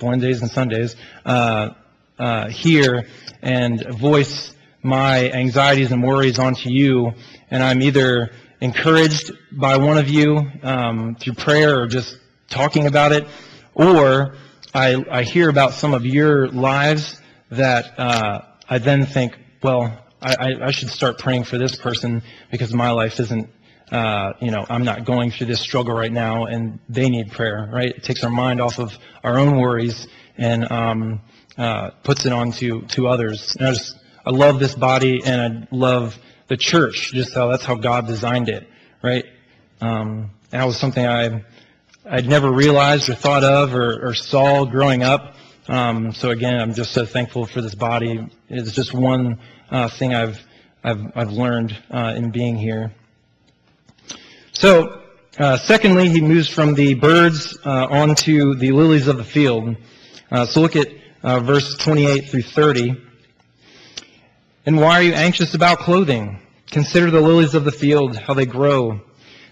Wednesdays 0.00 0.42
and 0.42 0.50
Sundays, 0.50 0.96
uh, 1.24 1.70
uh, 2.18 2.48
here 2.48 3.06
and 3.42 3.86
voice 3.98 4.54
my 4.82 5.30
anxieties 5.30 5.92
and 5.92 6.02
worries 6.02 6.38
onto 6.38 6.70
you. 6.70 7.12
And 7.50 7.62
I'm 7.62 7.82
either 7.82 8.30
encouraged 8.60 9.32
by 9.52 9.76
one 9.76 9.98
of 9.98 10.08
you 10.08 10.50
um, 10.62 11.16
through 11.20 11.34
prayer 11.34 11.80
or 11.80 11.86
just 11.86 12.18
talking 12.50 12.86
about 12.86 13.12
it, 13.12 13.26
or 13.74 14.34
I, 14.74 15.04
I 15.10 15.22
hear 15.22 15.48
about 15.48 15.74
some 15.74 15.94
of 15.94 16.04
your 16.04 16.48
lives 16.48 17.20
that 17.50 17.98
uh, 17.98 18.42
I 18.68 18.78
then 18.78 19.06
think, 19.06 19.38
well, 19.62 20.04
I, 20.20 20.54
I, 20.62 20.70
should 20.72 20.90
start 20.90 21.18
praying 21.18 21.44
for 21.44 21.58
this 21.58 21.76
person 21.76 22.22
because 22.50 22.74
my 22.74 22.90
life 22.90 23.20
isn't 23.20 23.50
uh, 23.90 24.34
you 24.40 24.50
know, 24.50 24.66
I'm 24.68 24.84
not 24.84 25.04
going 25.04 25.30
through 25.30 25.46
this 25.46 25.60
struggle 25.60 25.94
right 25.94 26.12
now 26.12 26.44
and 26.44 26.78
they 26.88 27.08
need 27.08 27.32
prayer, 27.32 27.70
right? 27.72 27.88
It 27.88 28.02
takes 28.02 28.22
our 28.22 28.30
mind 28.30 28.60
off 28.60 28.78
of 28.78 28.92
our 29.24 29.38
own 29.38 29.58
worries 29.58 30.06
and 30.36 30.70
um, 30.70 31.20
uh, 31.56 31.90
puts 32.02 32.26
it 32.26 32.32
onto 32.32 32.86
to 32.88 33.08
others. 33.08 33.56
And 33.58 33.68
I 33.68 33.72
just, 33.72 33.98
I 34.26 34.30
love 34.30 34.58
this 34.58 34.74
body 34.74 35.22
and 35.24 35.40
I 35.40 35.68
love 35.74 36.18
the 36.48 36.56
church, 36.56 37.12
just 37.12 37.34
how 37.34 37.48
that's 37.48 37.64
how 37.64 37.76
God 37.76 38.06
designed 38.06 38.48
it, 38.48 38.68
right? 39.02 39.24
Um, 39.80 40.32
that 40.50 40.64
was 40.64 40.78
something 40.78 41.06
I 41.06 41.44
I'd 42.10 42.26
never 42.26 42.50
realized 42.50 43.10
or 43.10 43.14
thought 43.14 43.44
of 43.44 43.74
or, 43.74 44.08
or 44.08 44.14
saw 44.14 44.64
growing 44.64 45.02
up. 45.02 45.34
Um, 45.68 46.14
so 46.14 46.30
again, 46.30 46.58
I'm 46.58 46.72
just 46.72 46.92
so 46.92 47.04
thankful 47.04 47.44
for 47.44 47.60
this 47.60 47.74
body. 47.74 48.26
It's 48.48 48.72
just 48.72 48.94
one 48.94 49.38
uh, 49.70 49.90
thing 49.90 50.14
I've 50.14 50.42
I've 50.82 51.12
I've 51.14 51.30
learned 51.30 51.76
uh, 51.90 52.14
in 52.16 52.30
being 52.30 52.56
here. 52.56 52.90
So, 54.54 55.02
uh, 55.38 55.58
secondly, 55.58 56.08
he 56.08 56.22
moves 56.22 56.48
from 56.48 56.72
the 56.72 56.94
birds 56.94 57.58
uh, 57.66 57.86
onto 57.90 58.54
the 58.54 58.72
lilies 58.72 59.08
of 59.08 59.18
the 59.18 59.24
field. 59.24 59.76
Uh, 60.30 60.46
so 60.46 60.62
look 60.62 60.74
at 60.74 60.88
uh, 61.22 61.40
verse 61.40 61.76
28 61.76 62.30
through 62.30 62.42
30. 62.42 62.96
And 64.64 64.78
why 64.78 64.98
are 64.98 65.02
you 65.02 65.12
anxious 65.12 65.52
about 65.52 65.80
clothing? 65.80 66.40
Consider 66.70 67.10
the 67.10 67.20
lilies 67.20 67.54
of 67.54 67.64
the 67.64 67.72
field, 67.72 68.16
how 68.16 68.32
they 68.32 68.46
grow. 68.46 69.02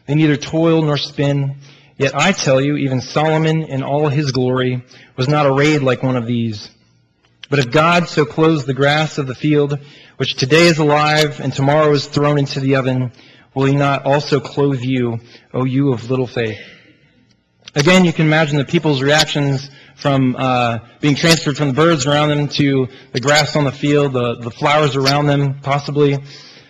They 0.07 0.15
neither 0.15 0.37
toil 0.37 0.81
nor 0.81 0.97
spin. 0.97 1.57
Yet 1.99 2.15
I 2.15 2.33
tell 2.33 2.61
you, 2.61 2.77
even 2.77 3.01
Solomon 3.01 3.63
in 3.63 3.83
all 3.83 4.09
his 4.09 4.33
glory 4.33 4.85
was 5.17 5.29
not 5.29 5.47
arrayed 5.47 5.83
like 5.83 6.03
one 6.03 6.17
of 6.17 6.27
these. 6.27 6.69
But 7.49 7.59
if 7.59 7.71
God 7.71 8.09
so 8.09 8.25
clothes 8.25 8.67
the 8.67 8.75
grass 8.75 9.19
of 9.19 9.27
the 9.27 9.35
field, 9.35 9.79
which 10.17 10.35
today 10.35 10.67
is 10.67 10.79
alive 10.79 11.41
and 11.41 11.53
tomorrow 11.53 11.93
is 11.93 12.07
thrown 12.07 12.39
into 12.39 12.61
the 12.61 12.77
oven, 12.77 13.13
will 13.55 13.65
he 13.65 13.77
not 13.77 14.05
also 14.05 14.41
clothe 14.41 14.83
you, 14.83 15.21
O 15.55 15.65
you 15.65 15.93
of 15.93 16.11
little 16.11 16.27
faith? 16.27 16.61
Again, 17.75 18.05
you 18.05 18.13
can 18.13 18.27
imagine 18.27 18.59
the 18.59 18.65
people's 18.65 19.03
reactions 19.03 19.71
from 19.97 20.37
uh, 20.37 20.79
being 21.01 21.15
transferred 21.15 21.57
from 21.57 21.69
the 21.69 21.75
birds 21.75 22.07
around 22.07 22.29
them 22.29 22.49
to 22.49 22.89
the 23.13 23.21
grass 23.21 23.57
on 23.57 23.65
the 23.65 23.73
field, 23.73 24.13
the, 24.13 24.37
the 24.37 24.51
flowers 24.51 24.97
around 24.97 25.27
them, 25.27 25.61
possibly. 25.61 26.19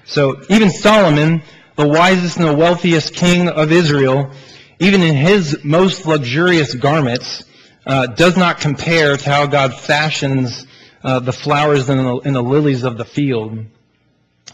So 0.04 0.42
even 0.48 0.70
Solomon, 0.70 1.42
the 1.76 1.86
wisest 1.86 2.36
and 2.36 2.46
the 2.46 2.54
wealthiest 2.54 3.14
king 3.14 3.48
of 3.48 3.72
Israel, 3.72 4.30
even 4.78 5.02
in 5.02 5.14
his 5.14 5.64
most 5.64 6.06
luxurious 6.06 6.74
garments, 6.74 7.44
uh, 7.86 8.06
does 8.06 8.36
not 8.36 8.60
compare 8.60 9.16
to 9.16 9.30
how 9.30 9.46
God 9.46 9.74
fashions 9.74 10.66
uh, 11.02 11.20
the 11.20 11.32
flowers 11.32 11.88
and 11.88 12.00
the, 12.00 12.16
and 12.24 12.34
the 12.34 12.42
lilies 12.42 12.82
of 12.82 12.98
the 12.98 13.04
field. 13.04 13.64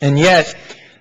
And 0.00 0.18
yet, 0.18 0.54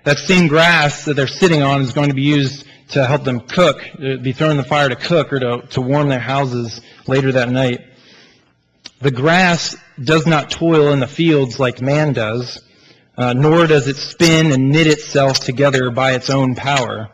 that 0.04 0.18
same 0.18 0.48
grass 0.48 1.04
that 1.04 1.14
they're 1.14 1.26
sitting 1.26 1.62
on 1.62 1.82
is 1.82 1.92
going 1.92 2.08
to 2.08 2.14
be 2.14 2.22
used 2.22 2.66
to 2.90 3.06
help 3.06 3.24
them 3.24 3.40
cook, 3.40 3.82
uh, 3.94 4.16
be 4.16 4.32
thrown 4.32 4.52
in 4.52 4.56
the 4.56 4.64
fire 4.64 4.88
to 4.88 4.96
cook 4.96 5.32
or 5.32 5.40
to, 5.40 5.66
to 5.70 5.80
warm 5.80 6.08
their 6.08 6.20
houses 6.20 6.80
later 7.06 7.32
that 7.32 7.48
night. 7.48 7.80
The 9.00 9.10
grass 9.10 9.76
does 10.02 10.26
not 10.26 10.50
toil 10.50 10.92
in 10.92 11.00
the 11.00 11.06
fields 11.06 11.58
like 11.58 11.80
man 11.80 12.12
does, 12.12 12.62
uh, 13.16 13.32
nor 13.32 13.66
does 13.66 13.88
it 13.88 13.96
spin 13.96 14.52
and 14.52 14.70
knit 14.70 14.86
itself 14.86 15.40
together 15.40 15.90
by 15.90 16.12
its 16.12 16.30
own 16.30 16.54
power. 16.54 17.10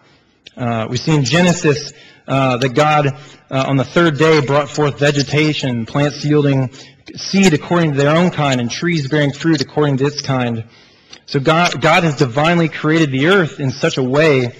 Uh, 0.58 0.88
we 0.90 0.96
see 0.96 1.14
in 1.14 1.24
Genesis 1.24 1.92
uh, 2.26 2.56
that 2.56 2.70
God 2.70 3.06
uh, 3.06 3.64
on 3.68 3.76
the 3.76 3.84
third 3.84 4.18
day 4.18 4.44
brought 4.44 4.68
forth 4.68 4.98
vegetation, 4.98 5.86
plants 5.86 6.24
yielding 6.24 6.72
seed 7.14 7.54
according 7.54 7.92
to 7.92 7.96
their 7.96 8.16
own 8.16 8.30
kind, 8.30 8.60
and 8.60 8.68
trees 8.68 9.06
bearing 9.06 9.32
fruit 9.32 9.60
according 9.60 9.98
to 9.98 10.06
its 10.06 10.20
kind. 10.20 10.64
So 11.26 11.38
God, 11.38 11.80
God 11.80 12.02
has 12.02 12.16
divinely 12.16 12.68
created 12.68 13.12
the 13.12 13.28
earth 13.28 13.60
in 13.60 13.70
such 13.70 13.98
a 13.98 14.02
way 14.02 14.56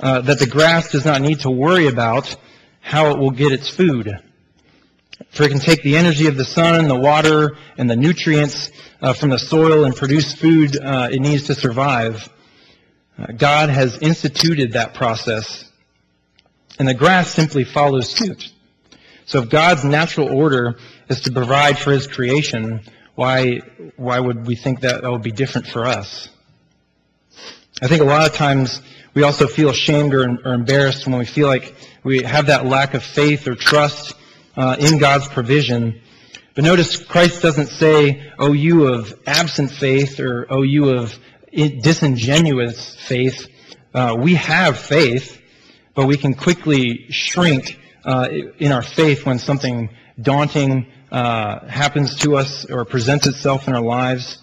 uh, 0.00 0.22
that 0.22 0.40
the 0.40 0.48
grass 0.48 0.90
does 0.90 1.04
not 1.04 1.20
need 1.20 1.40
to 1.40 1.50
worry 1.50 1.86
about 1.86 2.34
how 2.80 3.12
it 3.12 3.18
will 3.18 3.30
get 3.30 3.52
its 3.52 3.68
food. 3.68 4.18
For 5.30 5.44
it 5.44 5.50
can 5.50 5.60
take 5.60 5.84
the 5.84 5.96
energy 5.96 6.26
of 6.26 6.36
the 6.36 6.44
sun, 6.44 6.88
the 6.88 6.98
water, 6.98 7.56
and 7.78 7.88
the 7.88 7.96
nutrients 7.96 8.72
uh, 9.00 9.12
from 9.12 9.30
the 9.30 9.38
soil 9.38 9.84
and 9.84 9.94
produce 9.94 10.34
food 10.34 10.76
uh, 10.76 11.08
it 11.12 11.20
needs 11.20 11.44
to 11.44 11.54
survive. 11.54 12.28
God 13.36 13.70
has 13.70 13.98
instituted 13.98 14.72
that 14.72 14.94
process, 14.94 15.64
and 16.78 16.86
the 16.86 16.94
grass 16.94 17.30
simply 17.32 17.64
follows 17.64 18.08
suit. 18.10 18.52
So 19.24 19.42
if 19.42 19.48
God's 19.48 19.84
natural 19.84 20.28
order 20.28 20.76
is 21.08 21.22
to 21.22 21.32
provide 21.32 21.78
for 21.78 21.92
his 21.92 22.06
creation, 22.06 22.82
why, 23.14 23.60
why 23.96 24.20
would 24.20 24.46
we 24.46 24.54
think 24.54 24.80
that 24.80 25.02
that 25.02 25.10
would 25.10 25.22
be 25.22 25.32
different 25.32 25.66
for 25.66 25.86
us? 25.86 26.28
I 27.82 27.88
think 27.88 28.02
a 28.02 28.06
lot 28.06 28.26
of 28.26 28.34
times 28.34 28.82
we 29.14 29.22
also 29.22 29.46
feel 29.46 29.70
ashamed 29.70 30.14
or, 30.14 30.38
or 30.44 30.52
embarrassed 30.52 31.06
when 31.06 31.18
we 31.18 31.24
feel 31.24 31.48
like 31.48 31.74
we 32.04 32.22
have 32.22 32.46
that 32.46 32.66
lack 32.66 32.94
of 32.94 33.02
faith 33.02 33.48
or 33.48 33.54
trust 33.54 34.14
uh, 34.56 34.76
in 34.78 34.98
God's 34.98 35.26
provision. 35.28 36.00
But 36.54 36.64
notice 36.64 37.02
Christ 37.02 37.42
doesn't 37.42 37.68
say, 37.68 38.30
oh, 38.38 38.52
you 38.52 38.86
of 38.86 39.18
absent 39.26 39.70
faith 39.70 40.20
or 40.20 40.46
oh, 40.50 40.62
you 40.62 40.90
of 40.90 41.18
disingenuous 41.56 42.94
faith. 42.96 43.48
Uh, 43.94 44.16
we 44.18 44.34
have 44.34 44.78
faith, 44.78 45.40
but 45.94 46.06
we 46.06 46.16
can 46.16 46.34
quickly 46.34 47.06
shrink 47.10 47.78
uh, 48.04 48.28
in 48.58 48.72
our 48.72 48.82
faith 48.82 49.24
when 49.24 49.38
something 49.38 49.90
daunting 50.20 50.92
uh, 51.10 51.66
happens 51.66 52.16
to 52.16 52.36
us 52.36 52.70
or 52.70 52.84
presents 52.84 53.26
itself 53.26 53.68
in 53.68 53.74
our 53.74 53.82
lives. 53.82 54.38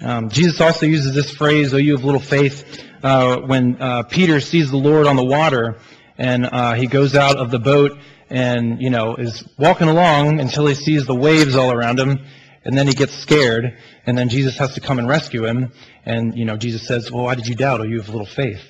Um, 0.00 0.30
Jesus 0.30 0.60
also 0.60 0.86
uses 0.86 1.14
this 1.14 1.30
phrase, 1.30 1.74
"Oh, 1.74 1.76
you 1.76 1.92
have 1.92 2.04
little 2.04 2.20
faith," 2.20 2.82
uh, 3.02 3.40
when 3.42 3.80
uh, 3.80 4.02
Peter 4.04 4.40
sees 4.40 4.70
the 4.70 4.78
Lord 4.78 5.06
on 5.06 5.16
the 5.16 5.24
water, 5.24 5.78
and 6.16 6.46
uh, 6.46 6.74
he 6.74 6.86
goes 6.86 7.14
out 7.14 7.36
of 7.36 7.50
the 7.50 7.58
boat 7.58 7.98
and 8.30 8.80
you 8.80 8.88
know 8.88 9.16
is 9.16 9.44
walking 9.58 9.88
along 9.88 10.40
until 10.40 10.66
he 10.66 10.74
sees 10.74 11.04
the 11.04 11.14
waves 11.14 11.54
all 11.54 11.70
around 11.70 12.00
him, 12.00 12.24
and 12.64 12.76
then 12.76 12.86
he 12.86 12.94
gets 12.94 13.14
scared, 13.14 13.76
and 14.06 14.16
then 14.16 14.28
Jesus 14.28 14.56
has 14.58 14.74
to 14.74 14.80
come 14.80 14.98
and 14.98 15.08
rescue 15.08 15.44
him, 15.44 15.72
and 16.04 16.36
you 16.36 16.44
know 16.44 16.56
Jesus 16.56 16.86
says, 16.86 17.10
"Well, 17.10 17.24
why 17.24 17.34
did 17.34 17.46
you 17.46 17.54
doubt? 17.54 17.80
Oh, 17.80 17.84
you 17.84 17.98
have 17.98 18.08
little 18.08 18.26
faith." 18.26 18.62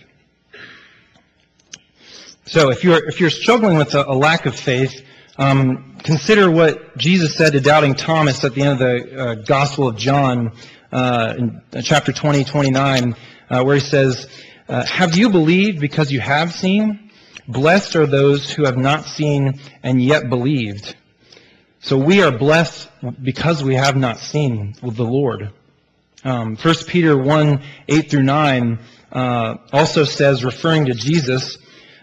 So 2.47 2.71
if 2.71 2.85
you're 2.85 3.07
if 3.09 3.21
you're 3.21 3.31
struggling 3.31 3.77
with 3.77 3.95
a, 3.95 4.11
a 4.11 4.15
lack 4.15 4.47
of 4.47 4.57
faith, 4.57 5.05
um, 5.39 5.97
consider 6.03 6.51
what 6.51 6.97
Jesus 6.97 7.37
said 7.37 7.53
to 7.53 7.61
doubting 7.61 7.95
Thomas 7.95 8.45
at 8.45 8.55
the 8.55 8.63
end 8.63 8.73
of 8.73 8.79
the 8.79 9.19
uh, 9.19 9.35
Gospel 9.37 9.89
of 9.89 9.97
John, 9.97 10.53
uh, 10.93 11.35
in 11.39 11.63
chapter 11.83 12.13
20, 12.13 12.45
29, 12.45 13.17
uh, 13.49 13.65
where 13.65 13.75
he 13.75 13.81
says, 13.81 14.29
uh, 14.69 14.85
Have 14.85 15.17
you 15.17 15.31
believed 15.31 15.81
because 15.81 16.13
you 16.13 16.21
have 16.21 16.53
seen? 16.53 17.11
Blessed 17.49 17.97
are 17.97 18.07
those 18.07 18.51
who 18.53 18.65
have 18.67 18.77
not 18.77 19.05
seen 19.07 19.59
and 19.83 20.03
yet 20.03 20.29
believed. 20.29 20.95
So 21.85 21.99
we 21.99 22.23
are 22.23 22.31
blessed 22.31 22.89
because 23.21 23.65
we 23.65 23.75
have 23.75 23.97
not 23.97 24.21
seen 24.21 24.77
the 24.81 25.03
Lord. 25.03 25.51
Um, 26.25 26.57
1 26.57 26.75
Peter 26.87 27.19
1, 27.19 27.61
8 27.89 28.09
through 28.09 28.23
9 28.23 28.79
uh, 29.11 29.57
also 29.73 30.05
says, 30.05 30.45
referring 30.45 30.87
to 30.87 30.95
Jesus, 30.95 31.59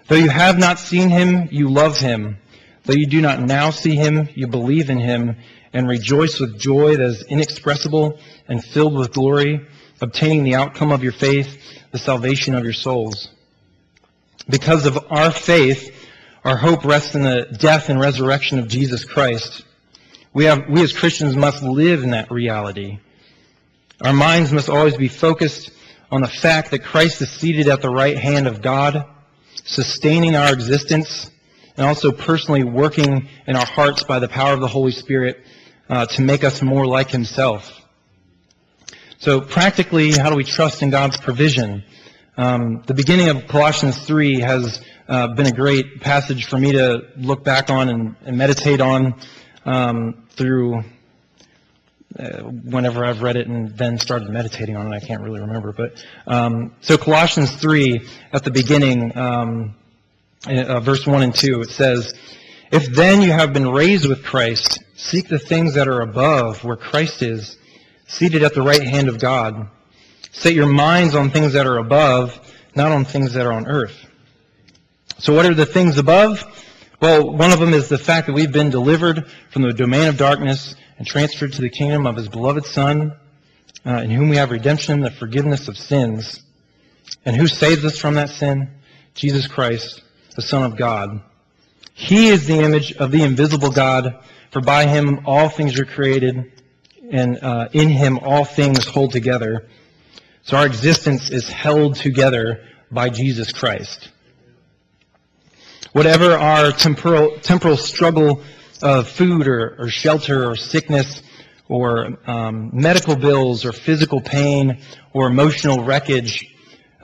Though 0.09 0.17
you 0.17 0.27
have 0.27 0.59
not 0.59 0.79
seen 0.79 1.07
him, 1.07 1.47
you 1.51 1.69
love 1.69 1.97
him. 1.97 2.39
Though 2.83 2.93
you 2.93 3.05
do 3.05 3.21
not 3.21 3.39
now 3.39 3.69
see 3.69 3.95
him, 3.95 4.27
you 4.35 4.47
believe 4.47 4.89
in 4.89 4.99
him 4.99 5.37
and 5.71 5.87
rejoice 5.87 6.41
with 6.41 6.59
joy 6.59 6.97
that 6.97 7.05
is 7.05 7.23
inexpressible 7.23 8.19
and 8.49 8.61
filled 8.61 8.97
with 8.97 9.13
glory, 9.13 9.65
obtaining 10.01 10.43
the 10.43 10.55
outcome 10.55 10.91
of 10.91 11.03
your 11.03 11.13
faith, 11.13 11.57
the 11.91 11.99
salvation 11.99 12.53
of 12.53 12.65
your 12.65 12.73
souls. 12.73 13.29
Because 14.49 14.85
of 14.85 14.99
our 15.09 15.31
faith, 15.31 15.95
our 16.43 16.57
hope 16.57 16.83
rests 16.83 17.15
in 17.15 17.21
the 17.21 17.47
death 17.57 17.87
and 17.87 17.97
resurrection 17.97 18.59
of 18.59 18.67
Jesus 18.67 19.05
Christ. 19.05 19.63
We, 20.31 20.45
have, 20.45 20.69
we 20.69 20.83
as 20.83 20.93
Christians 20.93 21.35
must 21.35 21.63
live 21.63 22.03
in 22.03 22.11
that 22.11 22.29
reality. 22.29 22.99
Our 24.03 24.13
minds 24.13 24.53
must 24.53 24.69
always 24.69 24.95
be 24.95 25.07
focused 25.07 25.71
on 26.11 26.21
the 26.21 26.27
fact 26.27 26.69
that 26.71 26.83
Christ 26.83 27.21
is 27.21 27.31
seated 27.31 27.67
at 27.67 27.81
the 27.81 27.89
right 27.89 28.17
hand 28.17 28.47
of 28.47 28.61
God, 28.61 29.05
sustaining 29.63 30.35
our 30.35 30.53
existence 30.53 31.31
and 31.77 31.87
also 31.87 32.11
personally 32.11 32.63
working 32.63 33.27
in 33.47 33.55
our 33.55 33.65
hearts 33.65 34.03
by 34.03 34.19
the 34.19 34.27
power 34.27 34.53
of 34.53 34.59
the 34.59 34.67
Holy 34.67 34.91
Spirit 34.91 35.43
uh, 35.89 36.05
to 36.05 36.21
make 36.21 36.43
us 36.43 36.61
more 36.61 36.85
like 36.85 37.09
Himself. 37.09 37.81
So 39.17 39.41
practically, 39.41 40.11
how 40.11 40.29
do 40.29 40.35
we 40.35 40.43
trust 40.43 40.83
in 40.83 40.91
God's 40.91 41.17
provision? 41.17 41.83
Um, 42.37 42.83
the 42.85 42.93
beginning 42.93 43.29
of 43.29 43.47
Colossians 43.47 44.05
3 44.05 44.41
has 44.41 44.79
uh, 45.07 45.29
been 45.29 45.47
a 45.47 45.51
great 45.51 46.01
passage 46.01 46.45
for 46.45 46.57
me 46.57 46.73
to 46.73 47.07
look 47.17 47.43
back 47.43 47.69
on 47.69 47.89
and, 47.89 48.15
and 48.25 48.37
meditate 48.37 48.79
on 48.79 49.19
um, 49.65 50.27
through 50.31 50.83
uh, 52.17 52.41
whenever 52.41 53.05
I've 53.05 53.21
read 53.21 53.35
it 53.35 53.47
and 53.47 53.77
then 53.77 53.97
started 53.99 54.29
meditating 54.29 54.75
on 54.75 54.91
it. 54.91 54.95
I 54.95 54.99
can't 54.99 55.21
really 55.21 55.41
remember. 55.41 55.71
But 55.71 56.03
um, 56.25 56.73
so 56.81 56.97
Colossians 56.97 57.55
3 57.55 58.01
at 58.33 58.43
the 58.43 58.51
beginning, 58.51 59.15
um, 59.17 59.75
uh, 60.47 60.79
verse 60.79 61.05
1 61.05 61.21
and 61.21 61.35
2, 61.35 61.61
it 61.61 61.69
says, 61.69 62.13
If 62.71 62.93
then 62.93 63.21
you 63.21 63.31
have 63.31 63.53
been 63.53 63.69
raised 63.69 64.07
with 64.07 64.23
Christ, 64.23 64.83
seek 64.95 65.27
the 65.27 65.39
things 65.39 65.75
that 65.75 65.87
are 65.87 66.01
above, 66.01 66.63
where 66.63 66.75
Christ 66.75 67.21
is, 67.21 67.57
seated 68.07 68.43
at 68.43 68.55
the 68.55 68.61
right 68.63 68.83
hand 68.83 69.07
of 69.07 69.19
God. 69.19 69.69
Set 70.31 70.53
your 70.53 70.67
minds 70.67 71.15
on 71.15 71.29
things 71.29 71.53
that 71.53 71.67
are 71.67 71.77
above, 71.77 72.39
not 72.75 72.91
on 72.91 73.05
things 73.05 73.33
that 73.33 73.45
are 73.45 73.53
on 73.53 73.67
earth. 73.67 74.05
So 75.19 75.35
what 75.35 75.45
are 75.45 75.53
the 75.53 75.65
things 75.65 75.97
above? 75.97 76.43
Well, 77.01 77.31
one 77.31 77.53
of 77.53 77.59
them 77.61 77.73
is 77.73 77.87
the 77.87 77.97
fact 77.97 78.27
that 78.27 78.33
we've 78.33 78.51
been 78.51 78.71
delivered 78.71 79.29
from 79.51 79.61
the 79.61 79.71
domain 79.71 80.09
of 80.09 80.17
darkness 80.17 80.75
and 80.97 81.07
transferred 81.07 81.53
to 81.53 81.61
the 81.61 81.69
kingdom 81.69 82.05
of 82.05 82.17
his 82.17 82.27
beloved 82.27 82.65
Son, 82.65 83.13
uh, 83.85 84.01
in 84.01 84.09
whom 84.09 84.27
we 84.27 84.35
have 84.35 84.51
redemption, 84.51 84.99
the 84.99 85.09
forgiveness 85.09 85.69
of 85.69 85.77
sins. 85.77 86.43
And 87.23 87.37
who 87.37 87.47
saves 87.47 87.85
us 87.85 87.97
from 87.97 88.15
that 88.15 88.29
sin? 88.29 88.69
Jesus 89.13 89.47
Christ, 89.47 90.03
the 90.35 90.41
Son 90.41 90.69
of 90.69 90.77
God. 90.77 91.21
He 91.93 92.27
is 92.27 92.47
the 92.47 92.59
image 92.59 92.91
of 92.91 93.11
the 93.11 93.23
invisible 93.23 93.71
God, 93.71 94.21
for 94.51 94.59
by 94.59 94.85
him 94.85 95.21
all 95.25 95.47
things 95.47 95.79
are 95.79 95.85
created, 95.85 96.51
and 97.09 97.41
uh, 97.41 97.69
in 97.71 97.87
him 97.87 98.19
all 98.19 98.43
things 98.43 98.85
hold 98.85 99.13
together. 99.13 99.69
So 100.43 100.57
our 100.57 100.65
existence 100.65 101.29
is 101.29 101.47
held 101.47 101.95
together 101.95 102.65
by 102.91 103.09
Jesus 103.09 103.53
Christ. 103.53 104.09
Whatever 105.91 106.37
our 106.37 106.71
temporal, 106.71 107.39
temporal 107.39 107.75
struggle 107.75 108.43
of 108.81 109.07
food 109.07 109.47
or, 109.47 109.75
or 109.79 109.89
shelter 109.89 110.47
or 110.47 110.55
sickness 110.55 111.23
or 111.67 112.17
um, 112.29 112.69
medical 112.73 113.15
bills 113.15 113.65
or 113.65 113.71
physical 113.71 114.21
pain 114.21 114.81
or 115.13 115.27
emotional 115.27 115.83
wreckage, 115.83 116.45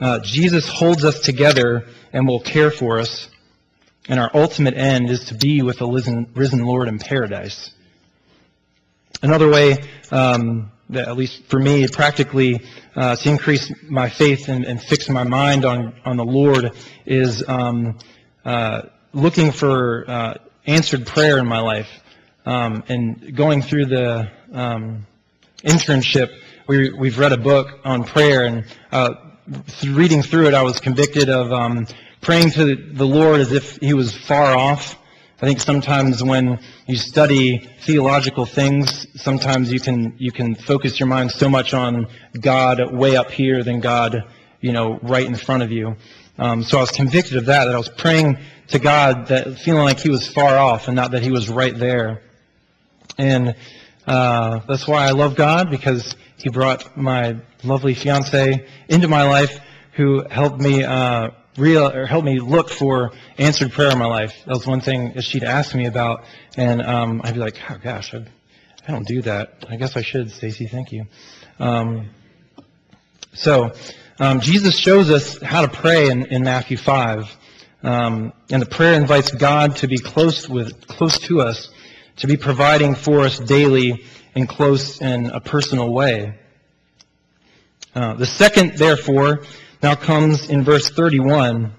uh, 0.00 0.20
Jesus 0.20 0.68
holds 0.68 1.04
us 1.04 1.20
together 1.20 1.86
and 2.12 2.28
will 2.28 2.40
care 2.40 2.70
for 2.70 2.98
us. 2.98 3.28
And 4.08 4.20
our 4.20 4.30
ultimate 4.34 4.74
end 4.74 5.10
is 5.10 5.24
to 5.26 5.34
be 5.34 5.62
with 5.62 5.78
the 5.78 5.88
risen, 5.88 6.30
risen 6.34 6.64
Lord 6.64 6.86
in 6.86 7.00
paradise. 7.00 7.72
Another 9.20 9.50
way, 9.50 9.78
um, 10.12 10.70
that 10.90 11.08
at 11.08 11.16
least 11.16 11.44
for 11.46 11.58
me, 11.58 11.88
practically, 11.88 12.60
uh, 12.94 13.16
to 13.16 13.28
increase 13.28 13.72
my 13.82 14.08
faith 14.08 14.48
and, 14.48 14.64
and, 14.64 14.80
fix 14.80 15.08
my 15.08 15.24
mind 15.24 15.64
on, 15.64 15.94
on 16.04 16.16
the 16.16 16.24
Lord 16.24 16.70
is 17.04 17.42
um, 17.48 17.98
uh, 18.46 18.82
looking 19.12 19.50
for 19.50 20.08
uh, 20.08 20.34
answered 20.66 21.04
prayer 21.04 21.38
in 21.38 21.46
my 21.48 21.58
life. 21.58 21.88
Um, 22.46 22.84
and 22.88 23.34
going 23.34 23.60
through 23.60 23.86
the 23.86 24.30
um, 24.52 25.04
internship, 25.64 26.30
we, 26.68 26.92
we've 26.92 27.18
read 27.18 27.32
a 27.32 27.36
book 27.36 27.80
on 27.84 28.04
prayer, 28.04 28.44
and 28.44 28.64
uh, 28.92 29.14
reading 29.84 30.22
through 30.22 30.46
it, 30.46 30.54
I 30.54 30.62
was 30.62 30.78
convicted 30.78 31.28
of 31.28 31.52
um, 31.52 31.88
praying 32.20 32.50
to 32.52 32.76
the 32.76 33.04
Lord 33.04 33.40
as 33.40 33.50
if 33.50 33.78
He 33.78 33.94
was 33.94 34.14
far 34.14 34.56
off. 34.56 34.96
I 35.42 35.46
think 35.46 35.60
sometimes 35.60 36.22
when 36.22 36.60
you 36.86 36.96
study 36.96 37.68
theological 37.80 38.46
things, 38.46 39.08
sometimes 39.20 39.72
you 39.72 39.80
can 39.80 40.14
you 40.18 40.30
can 40.30 40.54
focus 40.54 41.00
your 41.00 41.08
mind 41.08 41.32
so 41.32 41.48
much 41.48 41.74
on 41.74 42.06
God 42.40 42.94
way 42.94 43.16
up 43.16 43.32
here 43.32 43.64
than 43.64 43.80
God, 43.80 44.22
you 44.60 44.70
know, 44.70 45.00
right 45.02 45.26
in 45.26 45.34
front 45.34 45.64
of 45.64 45.72
you. 45.72 45.96
Um, 46.38 46.62
so 46.62 46.78
I 46.78 46.80
was 46.82 46.90
convicted 46.90 47.36
of 47.36 47.46
that. 47.46 47.64
That 47.64 47.74
I 47.74 47.78
was 47.78 47.88
praying 47.88 48.38
to 48.68 48.78
God 48.78 49.28
that 49.28 49.58
feeling 49.58 49.84
like 49.84 50.00
He 50.00 50.10
was 50.10 50.28
far 50.28 50.56
off 50.56 50.88
and 50.88 50.96
not 50.96 51.12
that 51.12 51.22
He 51.22 51.30
was 51.30 51.48
right 51.48 51.76
there. 51.76 52.22
And 53.18 53.56
uh, 54.06 54.60
that's 54.68 54.86
why 54.86 55.06
I 55.06 55.10
love 55.10 55.34
God 55.34 55.70
because 55.70 56.14
He 56.36 56.50
brought 56.50 56.96
my 56.96 57.36
lovely 57.64 57.94
fiance 57.94 58.66
into 58.88 59.08
my 59.08 59.22
life, 59.22 59.60
who 59.92 60.24
helped 60.28 60.60
me 60.60 60.84
uh, 60.84 61.30
real 61.56 61.86
or 61.90 62.22
me 62.22 62.38
look 62.38 62.68
for 62.68 63.12
answered 63.38 63.72
prayer 63.72 63.92
in 63.92 63.98
my 63.98 64.06
life. 64.06 64.34
That 64.44 64.54
was 64.54 64.66
one 64.66 64.82
thing 64.82 65.14
that 65.14 65.24
she'd 65.24 65.44
ask 65.44 65.74
me 65.74 65.86
about, 65.86 66.24
and 66.56 66.82
um, 66.82 67.22
I'd 67.24 67.34
be 67.34 67.40
like, 67.40 67.56
oh 67.70 67.78
gosh, 67.82 68.12
I, 68.12 68.26
I 68.86 68.92
don't 68.92 69.06
do 69.06 69.22
that. 69.22 69.64
I 69.70 69.76
guess 69.76 69.96
I 69.96 70.02
should, 70.02 70.30
Stacy. 70.30 70.66
Thank 70.66 70.92
you. 70.92 71.06
Um, 71.58 72.10
so. 73.32 73.72
Um, 74.18 74.40
Jesus 74.40 74.78
shows 74.78 75.10
us 75.10 75.42
how 75.42 75.60
to 75.60 75.68
pray 75.68 76.08
in, 76.08 76.24
in 76.26 76.42
Matthew 76.42 76.78
5. 76.78 77.36
Um, 77.82 78.32
and 78.50 78.62
the 78.62 78.66
prayer 78.66 78.94
invites 78.94 79.30
God 79.30 79.76
to 79.76 79.88
be 79.88 79.98
close 79.98 80.48
with, 80.48 80.86
close 80.86 81.18
to 81.20 81.42
us, 81.42 81.68
to 82.16 82.26
be 82.26 82.38
providing 82.38 82.94
for 82.94 83.20
us 83.20 83.38
daily 83.38 84.04
in 84.34 84.46
close 84.46 85.02
and 85.02 85.26
a 85.26 85.40
personal 85.40 85.92
way. 85.92 86.38
Uh, 87.94 88.14
the 88.14 88.24
second, 88.24 88.78
therefore, 88.78 89.42
now 89.82 89.94
comes 89.94 90.48
in 90.48 90.64
verse 90.64 90.88
31, 90.88 91.74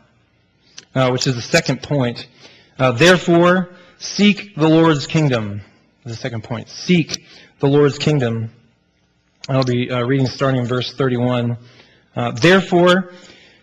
uh, 0.93 1.09
which 1.09 1.25
is 1.25 1.33
the 1.33 1.41
second 1.41 1.81
point. 1.81 2.27
Uh, 2.77 2.91
therefore, 2.91 3.69
seek 3.97 4.53
the 4.53 4.69
Lord's 4.69 5.07
kingdom. 5.07 5.61
The 6.05 6.15
second 6.15 6.43
point. 6.43 6.69
Seek 6.69 7.25
the 7.57 7.67
Lord's 7.67 7.97
kingdom. 7.97 8.51
I'll 9.49 9.63
be 9.63 9.89
uh, 9.89 10.03
reading 10.03 10.27
starting 10.27 10.61
in 10.61 10.67
verse 10.67 10.93
31. 10.93 11.57
Uh, 12.17 12.31
therefore, 12.31 13.11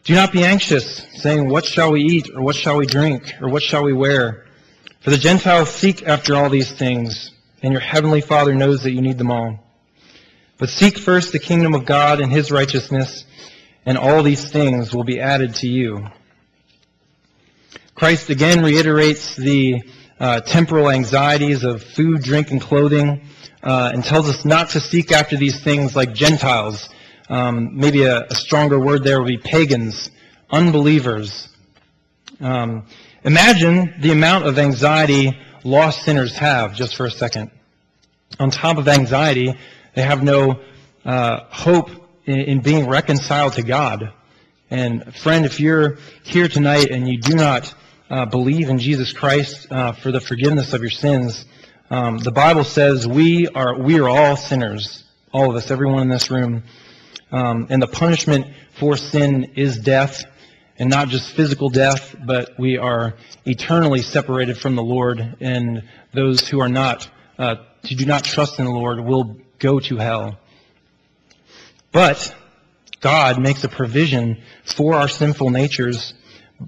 do 0.05 0.15
not 0.15 0.31
be 0.31 0.45
anxious, 0.45 1.05
saying, 1.15 1.49
What 1.49 1.65
shall 1.65 1.91
we 1.91 2.03
eat, 2.03 2.31
or 2.33 2.41
what 2.41 2.55
shall 2.55 2.77
we 2.77 2.87
drink, 2.87 3.35
or 3.41 3.49
what 3.49 3.65
shall 3.65 3.83
we 3.83 3.93
wear? 3.93 4.45
For 5.01 5.11
the 5.11 5.19
Gentiles 5.19 5.71
seek 5.71 6.07
after 6.07 6.37
all 6.37 6.49
these 6.49 6.71
things, 6.71 7.33
and 7.65 7.73
your 7.73 7.81
heavenly 7.81 8.21
Father 8.21 8.55
knows 8.55 8.85
that 8.85 8.93
you 8.93 9.03
need 9.03 9.19
them 9.19 9.33
all. 9.33 9.59
But 10.57 10.69
seek 10.69 10.99
first 10.99 11.33
the 11.33 11.41
kingdom 11.41 11.75
of 11.75 11.85
God 11.85 12.21
and 12.21 12.31
his 12.31 12.53
righteousness, 12.53 13.25
and 13.85 13.99
all 13.99 14.23
these 14.23 14.49
things 14.53 14.95
will 14.95 15.03
be 15.03 15.19
added 15.19 15.57
to 15.57 15.67
you. 15.67 16.07
Christ 17.97 18.31
again 18.31 18.63
reiterates 18.63 19.35
the 19.35 19.83
uh, 20.21 20.43
temporal 20.43 20.91
anxieties 20.91 21.65
of 21.65 21.83
food, 21.83 22.23
drink, 22.23 22.53
and 22.53 22.61
clothing, 22.61 23.23
uh, 23.65 23.91
and 23.93 24.05
tells 24.05 24.29
us 24.29 24.45
not 24.45 24.71
to 24.71 24.81
seek 24.81 25.11
after 25.11 25.37
these 25.37 25.61
things 25.65 25.97
like 25.97 26.15
Gentiles 26.15 26.89
um, 27.29 27.77
maybe 27.77 28.03
a, 28.03 28.27
a, 28.27 28.35
stronger 28.35 28.79
word 28.79 29.03
there 29.03 29.21
would 29.21 29.29
be 29.29 29.39
pagans, 29.39 30.11
unbelievers. 30.51 31.49
Um, 32.41 32.87
imagine 33.23 33.95
the 34.01 34.13
amount 34.13 34.47
of 34.47 34.59
anxiety 34.59 35.39
lost 35.65 36.03
sinners 36.03 36.37
have, 36.37 36.75
just 36.75 36.97
for 36.97 37.07
a 37.07 37.11
second. 37.11 37.51
On 38.39 38.51
top 38.51 38.77
of 38.77 38.89
anxiety, 38.89 39.55
they 39.95 40.03
have 40.03 40.23
no 40.23 40.61
uh, 41.05 41.41
hope 41.51 41.91
in, 42.27 42.41
in 42.41 42.61
being 42.61 42.89
reconciled 42.89 43.55
to 43.55 43.63
God. 43.63 44.13
And 44.71 45.15
friend, 45.15 45.47
if 45.47 45.61
you're 45.61 45.99
here 46.25 46.49
tonight 46.49 46.91
and 46.91 47.09
you 47.09 47.19
do 47.19 47.35
not 47.35 47.75
uh, 48.11 48.27
believe 48.27 48.69
in 48.69 48.79
Jesus 48.79 49.13
Christ 49.13 49.67
uh, 49.71 49.93
for 49.93 50.13
the 50.13 50.21
forgiveness 50.21 50.73
of 50.73 50.83
your 50.83 50.91
sins, 50.91 51.45
um, 51.91 52.19
the 52.19 52.33
Bible 52.33 52.65
says 52.65 53.07
we 53.07 53.47
are 53.49 53.79
we 53.79 54.01
are 54.01 54.09
all 54.09 54.37
sinners, 54.37 55.05
all 55.33 55.51
of 55.51 55.57
us, 55.57 55.71
everyone 55.71 56.03
in 56.03 56.09
this 56.09 56.31
room. 56.31 56.63
Um, 57.35 57.67
and 57.69 57.83
the 57.83 57.89
punishment 57.89 58.47
for 58.79 58.97
sin 58.97 59.55
is 59.57 59.77
death, 59.81 60.23
and 60.79 60.89
not 60.89 61.09
just 61.09 61.33
physical 61.33 61.69
death, 61.69 62.15
but 62.25 62.57
we 62.61 62.79
are 62.79 63.15
eternally 63.45 64.03
separated 64.03 64.57
from 64.57 64.77
the 64.77 64.85
Lord, 64.85 65.37
and 65.41 65.83
those 66.13 66.47
who 66.47 66.61
are 66.61 66.69
not, 66.69 67.11
uh, 67.37 67.57
who 67.89 67.97
do 67.97 68.07
not 68.07 68.23
trust 68.23 68.61
in 68.61 68.67
the 68.67 68.71
Lord 68.71 69.01
will 69.01 69.37
go 69.59 69.81
to 69.81 69.97
hell. 69.97 70.39
But 71.91 72.33
God 73.01 73.43
makes 73.43 73.65
a 73.65 73.69
provision 73.69 74.41
for 74.65 74.95
our 74.95 75.09
sinful 75.09 75.51
natures 75.51 76.15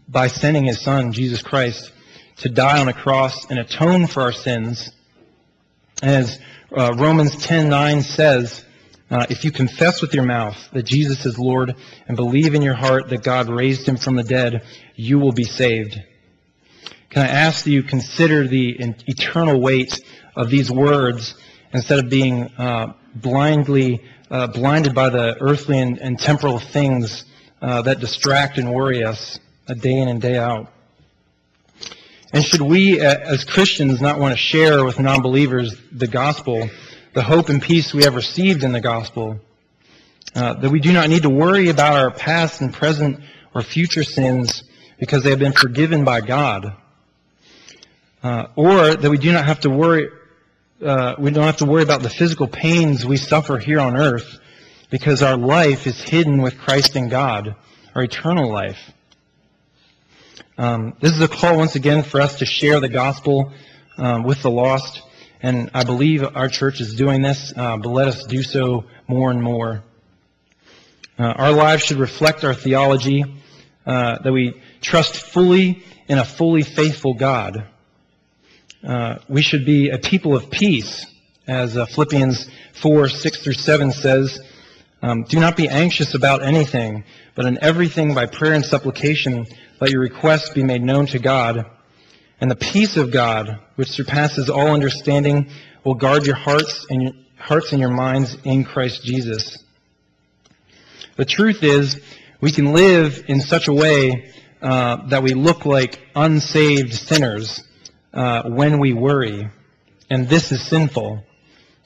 by 0.09 0.27
sending 0.27 0.65
His 0.65 0.81
Son, 0.81 1.13
Jesus 1.13 1.43
Christ, 1.43 1.93
to 2.39 2.49
die 2.49 2.81
on 2.81 2.89
a 2.89 2.93
cross 2.93 3.49
and 3.49 3.61
atone 3.61 4.09
for 4.09 4.23
our 4.25 4.33
sins. 4.33 4.91
As 6.03 6.41
uh, 6.77 6.93
Romans 6.97 7.37
10:9 7.37 8.03
says, 8.03 8.65
uh, 9.11 9.27
if 9.31 9.45
you 9.45 9.51
confess 9.51 10.03
with 10.03 10.15
your 10.15 10.25
mouth 10.25 10.57
that 10.73 10.85
Jesus 10.85 11.27
is 11.27 11.39
Lord 11.39 11.75
and 12.09 12.17
believe 12.17 12.55
in 12.55 12.63
your 12.63 12.75
heart 12.75 13.09
that 13.11 13.23
God 13.23 13.49
raised 13.49 13.87
him 13.89 13.97
from 13.97 14.17
the 14.17 14.25
dead, 14.25 14.65
you 14.95 15.19
will 15.19 15.33
be 15.33 15.45
saved. 15.45 16.03
Can 17.11 17.23
I 17.23 17.29
ask 17.29 17.65
that 17.65 17.71
you 17.71 17.83
consider 17.83 18.47
the 18.47 18.77
eternal 19.07 19.61
weight 19.61 20.01
of 20.35 20.51
these 20.51 20.71
words 20.71 21.35
instead 21.73 22.01
of 22.01 22.11
being 22.11 22.51
uh, 22.59 22.93
blindly 23.15 24.03
uh, 24.31 24.49
blinded 24.49 24.95
by 24.95 25.09
the 25.09 25.37
earthly 25.41 25.79
and, 25.79 25.99
and 25.99 26.19
temporal 26.19 26.59
things 26.59 27.25
uh, 27.63 27.83
that 27.83 28.01
distract 28.01 28.59
and 28.59 28.73
worry 28.73 29.05
us 29.05 29.39
day 29.81 29.97
in 29.97 30.09
and 30.09 30.21
day 30.21 30.37
out? 30.37 30.73
And 32.33 32.45
should 32.45 32.61
we, 32.61 33.01
as 33.01 33.45
Christians, 33.45 34.01
not 34.01 34.19
want 34.19 34.33
to 34.33 34.37
share 34.37 34.85
with 34.85 34.99
non-believers 34.99 35.77
the 35.93 36.09
gospel? 36.09 36.69
The 37.17 37.23
hope 37.23 37.49
and 37.49 37.63
peace 37.63 37.95
we 37.95 38.03
have 38.03 38.15
received 38.15 38.63
in 38.63 38.73
the 38.73 38.81
gospel. 38.83 39.41
Uh, 40.35 40.53
that 40.53 40.71
we 40.71 40.81
do 40.81 40.93
not 40.93 41.09
need 41.09 41.23
to 41.23 41.31
worry 41.31 41.71
about 41.71 41.95
our 41.95 42.11
past 42.11 42.61
and 42.61 42.75
present 42.75 43.21
or 43.55 43.63
future 43.63 44.05
sins 44.05 44.65
because 45.01 45.25
they 45.25 45.31
have 45.31 45.39
been 45.39 45.55
forgiven 45.55 46.05
by 46.05 46.21
God. 46.21 46.77
Uh, 48.23 48.49
or 48.55 48.95
that 48.97 49.11
we 49.11 49.17
do 49.17 49.33
not 49.33 49.47
have 49.47 49.61
to 49.61 49.71
worry, 49.71 50.11
uh, 50.85 51.15
we 51.19 51.31
don't 51.31 51.47
have 51.47 51.57
to 51.57 51.65
worry 51.65 51.83
about 51.83 52.03
the 52.03 52.11
physical 52.11 52.47
pains 52.49 53.07
we 53.07 53.17
suffer 53.17 53.57
here 53.57 53.81
on 53.81 53.97
earth 53.97 54.39
because 54.91 55.23
our 55.23 55.39
life 55.39 55.87
is 55.87 55.99
hidden 56.03 56.43
with 56.43 56.59
Christ 56.59 56.97
in 56.97 57.09
God, 57.09 57.57
our 57.95 58.03
eternal 58.03 58.53
life. 58.53 58.93
Um, 60.59 60.95
this 61.01 61.13
is 61.13 61.23
a 61.23 61.29
call 61.29 61.57
once 61.57 61.77
again 61.77 62.03
for 62.03 62.21
us 62.21 62.41
to 62.41 62.45
share 62.45 62.79
the 62.79 62.91
gospel 62.91 63.55
um, 63.97 64.23
with 64.23 64.43
the 64.43 64.51
lost 64.51 65.01
and 65.43 65.71
I 65.75 65.85
believe 65.85 66.25
our 66.25 66.49
church 66.49 66.81
is 66.81 66.95
doing 66.95 67.23
this, 67.23 67.53
uh, 67.57 67.77
but 67.77 67.89
let 67.89 68.09
us 68.09 68.25
do 68.25 68.43
so 68.43 68.85
more 69.07 69.31
and 69.31 69.43
more. 69.43 69.83
Uh, 71.19 71.25
our 71.25 71.53
lives 71.53 71.83
should 71.85 71.99
reflect 71.99 72.45
our 72.45 72.55
theology, 72.55 73.25
uh, 73.87 74.19
that 74.23 74.33
we 74.33 74.61
trust 74.81 75.17
fully 75.17 75.83
in 76.09 76.19
a 76.19 76.25
fully 76.25 76.63
faithful 76.63 77.15
God. 77.15 77.67
Uh, 78.87 79.19
we 79.29 79.43
should 79.43 79.65
be 79.65 79.91
a 79.91 79.99
people 79.99 80.37
of 80.37 80.51
peace, 80.51 81.07
as 81.47 81.77
uh, 81.77 81.87
Philippians 81.87 82.49
4, 82.81 83.09
6 83.09 83.43
through 83.43 83.53
7 83.55 83.93
says. 83.93 84.41
Um, 85.03 85.25
Do 85.25 85.39
not 85.39 85.57
be 85.57 85.69
anxious 85.69 86.15
about 86.15 86.43
anything, 86.43 87.05
but 87.35 87.47
in 87.47 87.59
everything 87.63 88.15
by 88.15 88.27
prayer 88.27 88.55
and 88.55 88.65
supplication 88.65 89.47
let 89.81 89.91
your 89.91 90.01
requests 90.01 90.51
be 90.51 90.65
made 90.65 90.83
known 90.83 91.07
to 91.07 91.19
God. 91.19 91.67
And 92.41 92.51
the 92.51 92.57
peace 92.57 92.97
of 92.97 93.11
God, 93.11 93.61
which 93.77 93.89
surpasses 93.89 94.51
all 94.51 94.69
understanding, 94.69 95.49
will 95.85 95.95
guard 95.95 96.27
your 96.27 96.37
hearts 96.37 96.87
and 96.91 97.03
your 97.03 97.13
hearts 97.39 97.73
and 97.73 97.81
your 97.81 97.91
minds 97.91 98.37
in 98.45 98.65
Christ 98.65 99.03
Jesus. 99.05 99.59
The 101.17 101.25
truth 101.25 101.63
is, 101.63 102.01
we 102.41 102.53
can 102.53 102.73
live 102.75 103.25
in 103.29 103.41
such 103.41 103.69
a 103.69 103.73
way 103.73 104.33
uh, 104.61 105.07
that 105.09 105.23
we 105.23 105.33
look 105.33 105.65
like 105.65 106.01
unsaved 106.15 106.93
sinners 106.93 107.63
uh, 108.13 108.43
when 108.49 108.79
we 108.79 108.93
worry, 108.93 109.49
and 110.11 110.29
this 110.29 110.53
is 110.53 110.67
sinful. 110.67 111.23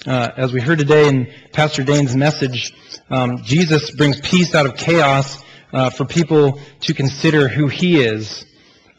Uh, 0.07 0.31
as 0.37 0.53
we 0.53 0.61
heard 0.61 0.79
today 0.79 1.09
in 1.09 1.33
Pastor 1.53 1.85
Dane's 1.85 2.17
message, 2.17 2.73
um, 3.11 3.43
Jesus 3.43 3.91
brings 3.91 4.21
peace 4.21 4.55
out 4.55 4.67
of 4.67 4.77
chaos 4.77 5.39
uh, 5.73 5.91
for 5.91 6.05
people 6.05 6.59
to 6.81 6.95
consider 6.95 7.49
who 7.49 7.69
He 7.69 8.01
is. 8.03 8.45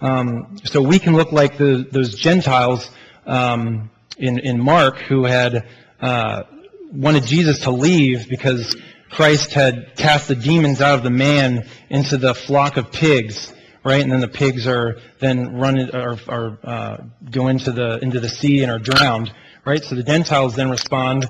Um, 0.02 0.58
so 0.64 0.82
we 0.82 0.98
can 0.98 1.16
look 1.16 1.32
like 1.32 1.58
the, 1.58 1.88
those 1.90 2.16
Gentiles 2.16 2.90
um, 3.28 3.92
in, 4.18 4.40
in 4.40 4.60
Mark 4.60 4.98
who 4.98 5.26
had 5.26 5.68
uh, 6.02 6.44
wanted 6.92 7.26
Jesus 7.26 7.60
to 7.60 7.72
leave 7.72 8.28
because 8.28 8.76
Christ 9.12 9.54
had 9.54 9.96
cast 9.96 10.28
the 10.28 10.36
demons 10.36 10.82
out 10.82 10.96
of 10.96 11.04
the 11.04 11.12
man 11.12 11.68
into 11.90 12.18
the 12.18 12.34
flock 12.34 12.78
of 12.78 12.92
pigs, 12.92 13.54
right? 13.84 14.02
And 14.02 14.12
then 14.12 14.22
the 14.22 14.28
pigs 14.28 14.66
are 14.66 14.98
then 15.20 15.56
run 15.56 15.96
or, 15.96 16.18
or 16.28 16.60
uh, 16.64 16.98
go 17.30 17.48
into 17.48 17.72
the 17.72 18.00
into 18.00 18.20
the 18.20 18.30
sea 18.30 18.64
and 18.64 18.72
are 18.72 18.80
drowned, 18.80 19.32
right? 19.66 19.84
So 19.84 19.96
the 19.96 20.04
Gentiles 20.04 20.56
then 20.56 20.72
respond, 20.72 21.28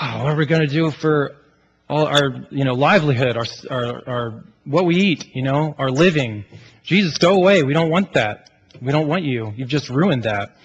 oh, 0.00 0.22
"What 0.22 0.32
are 0.32 0.36
we 0.36 0.46
going 0.46 0.62
to 0.62 0.72
do 0.72 0.90
for 0.90 1.36
all 1.92 2.06
our 2.06 2.46
you 2.50 2.64
know 2.64 2.72
livelihood, 2.72 3.36
our, 3.36 3.46
our 3.70 4.08
our 4.08 4.44
what 4.64 4.86
we 4.86 4.96
eat, 4.96 5.34
you 5.34 5.42
know, 5.42 5.74
our 5.78 5.90
living? 5.90 6.44
Jesus, 6.84 7.18
go 7.18 7.34
away. 7.34 7.62
We 7.62 7.74
don't 7.74 7.90
want 7.90 8.14
that. 8.14 8.50
We 8.80 8.92
don't 8.92 9.08
want 9.08 9.24
you. 9.24 9.52
You've 9.56 9.68
just 9.68 9.90
ruined 9.90 10.22
that, 10.24 10.56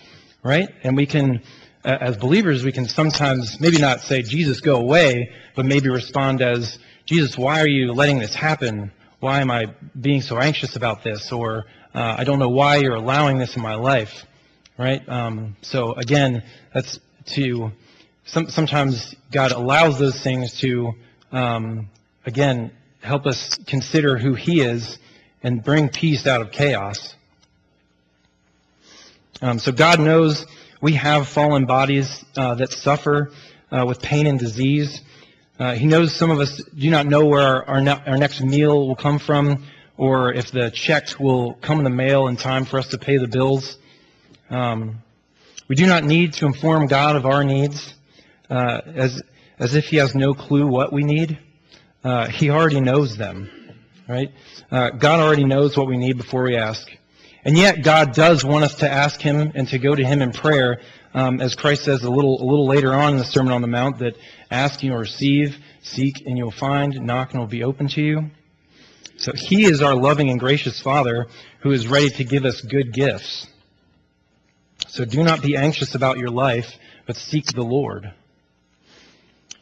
right? 0.43 0.69
And 0.83 0.95
we 0.95 1.05
can." 1.05 1.41
as 1.83 2.17
believers, 2.17 2.65
we 2.65 2.71
can 2.73 2.85
sometimes 2.85 3.61
maybe 3.61 3.77
not 3.77 4.01
say, 4.01 4.21
Jesus, 4.21 4.59
go 4.59 4.75
away, 4.75 5.31
but 5.55 5.65
maybe 5.65 5.87
respond 5.87 6.41
as, 6.41 6.77
Jesus, 7.05 7.37
why 7.37 7.61
are 7.61 7.67
you 7.67 7.93
letting 7.93 8.19
this 8.19 8.35
happen? 8.35 8.91
Why 9.21 9.39
am 9.39 9.49
I 9.49 9.67
being 9.99 10.19
so 10.21 10.37
anxious 10.37 10.75
about 10.75 11.05
this? 11.05 11.31
Or, 11.31 11.65
uh, 11.95 12.15
I 12.17 12.25
don't 12.25 12.39
know 12.39 12.49
why 12.49 12.77
you're 12.77 12.95
allowing 12.95 13.37
this 13.37 13.55
in 13.55 13.61
my 13.61 13.75
life, 13.75 14.25
right? 14.77 15.07
Um, 15.07 15.55
so 15.61 15.93
again, 15.93 16.43
that's 16.73 16.99
to, 17.35 17.71
some, 18.25 18.49
sometimes 18.49 19.15
God 19.31 19.53
allows 19.53 19.97
those 19.97 20.21
things 20.21 20.59
to, 20.59 20.93
um, 21.31 21.89
again, 22.25 22.71
help 23.01 23.25
us 23.25 23.57
consider 23.67 24.17
who 24.17 24.33
He 24.33 24.61
is 24.61 24.97
and 25.43 25.63
bring 25.63 25.89
peace 25.89 26.27
out 26.27 26.41
of 26.41 26.51
chaos. 26.51 27.15
Um, 29.41 29.59
so 29.59 29.71
God 29.71 29.99
knows 29.99 30.45
we 30.81 30.93
have 30.93 31.27
fallen 31.27 31.65
bodies 31.65 32.25
uh, 32.35 32.55
that 32.55 32.71
suffer 32.71 33.31
uh, 33.71 33.85
with 33.87 34.01
pain 34.01 34.25
and 34.25 34.39
disease. 34.39 35.01
Uh, 35.59 35.73
he 35.73 35.85
knows 35.85 36.15
some 36.15 36.31
of 36.31 36.39
us 36.39 36.61
do 36.77 36.89
not 36.89 37.05
know 37.07 37.25
where 37.25 37.41
our, 37.41 37.65
our, 37.65 37.81
ne- 37.81 38.03
our, 38.05 38.17
next 38.17 38.41
meal 38.41 38.87
will 38.87 38.95
come 38.95 39.19
from 39.19 39.65
or 39.97 40.33
if 40.33 40.51
the 40.51 40.69
checks 40.71 41.19
will 41.19 41.53
come 41.55 41.79
in 41.79 41.83
the 41.83 41.89
mail 41.89 42.27
in 42.27 42.37
time 42.37 42.65
for 42.65 42.77
us 42.77 42.87
to 42.89 42.97
pay 42.97 43.17
the 43.17 43.27
bills. 43.27 43.77
Um, 44.49 44.99
we 45.67 45.75
do 45.75 45.85
not 45.85 46.03
need 46.03 46.33
to 46.33 46.45
inform 46.45 46.87
God 46.87 47.15
of 47.15 47.25
our 47.25 47.43
needs 47.43 47.93
uh, 48.49 48.81
as, 48.85 49.21
as 49.59 49.75
if 49.75 49.85
He 49.85 49.97
has 49.97 50.15
no 50.15 50.33
clue 50.33 50.67
what 50.67 50.91
we 50.93 51.03
need. 51.03 51.39
Uh, 52.03 52.27
he 52.27 52.49
already 52.49 52.79
knows 52.79 53.17
them, 53.17 53.49
right? 54.07 54.31
Uh, 54.71 54.91
God 54.91 55.19
already 55.19 55.43
knows 55.43 55.75
what 55.75 55.87
we 55.87 55.97
need 55.97 56.17
before 56.17 56.43
we 56.43 56.55
ask. 56.55 56.87
And 57.43 57.57
yet, 57.57 57.83
God 57.83 58.13
does 58.13 58.43
want 58.43 58.65
us 58.65 58.75
to 58.75 58.89
ask 58.89 59.21
Him 59.21 59.51
and 59.55 59.67
to 59.69 59.79
go 59.79 59.95
to 59.95 60.03
Him 60.03 60.21
in 60.21 60.31
prayer, 60.31 60.81
um, 61.13 61.41
as 61.41 61.55
Christ 61.55 61.85
says 61.85 62.03
a 62.03 62.09
little, 62.09 62.41
a 62.41 62.45
little 62.45 62.67
later 62.67 62.93
on 62.93 63.13
in 63.13 63.17
the 63.17 63.25
Sermon 63.25 63.53
on 63.53 63.61
the 63.61 63.67
Mount, 63.67 63.99
that 63.99 64.15
ask 64.51 64.81
and 64.81 64.89
you'll 64.89 64.99
receive, 64.99 65.57
seek 65.81 66.25
and 66.25 66.37
you'll 66.37 66.51
find, 66.51 66.93
knock 67.01 67.31
and 67.31 67.37
it 67.37 67.39
will 67.39 67.47
be 67.47 67.63
open 67.63 67.87
to 67.89 68.01
you. 68.01 68.29
So 69.17 69.31
He 69.35 69.65
is 69.65 69.81
our 69.81 69.95
loving 69.95 70.29
and 70.29 70.39
gracious 70.39 70.81
Father 70.81 71.27
who 71.61 71.71
is 71.71 71.87
ready 71.87 72.09
to 72.11 72.23
give 72.23 72.45
us 72.45 72.61
good 72.61 72.93
gifts. 72.93 73.47
So 74.89 75.05
do 75.05 75.23
not 75.23 75.41
be 75.41 75.55
anxious 75.55 75.95
about 75.95 76.17
your 76.17 76.29
life, 76.29 76.67
but 77.05 77.15
seek 77.15 77.45
the 77.47 77.63
Lord. 77.63 78.13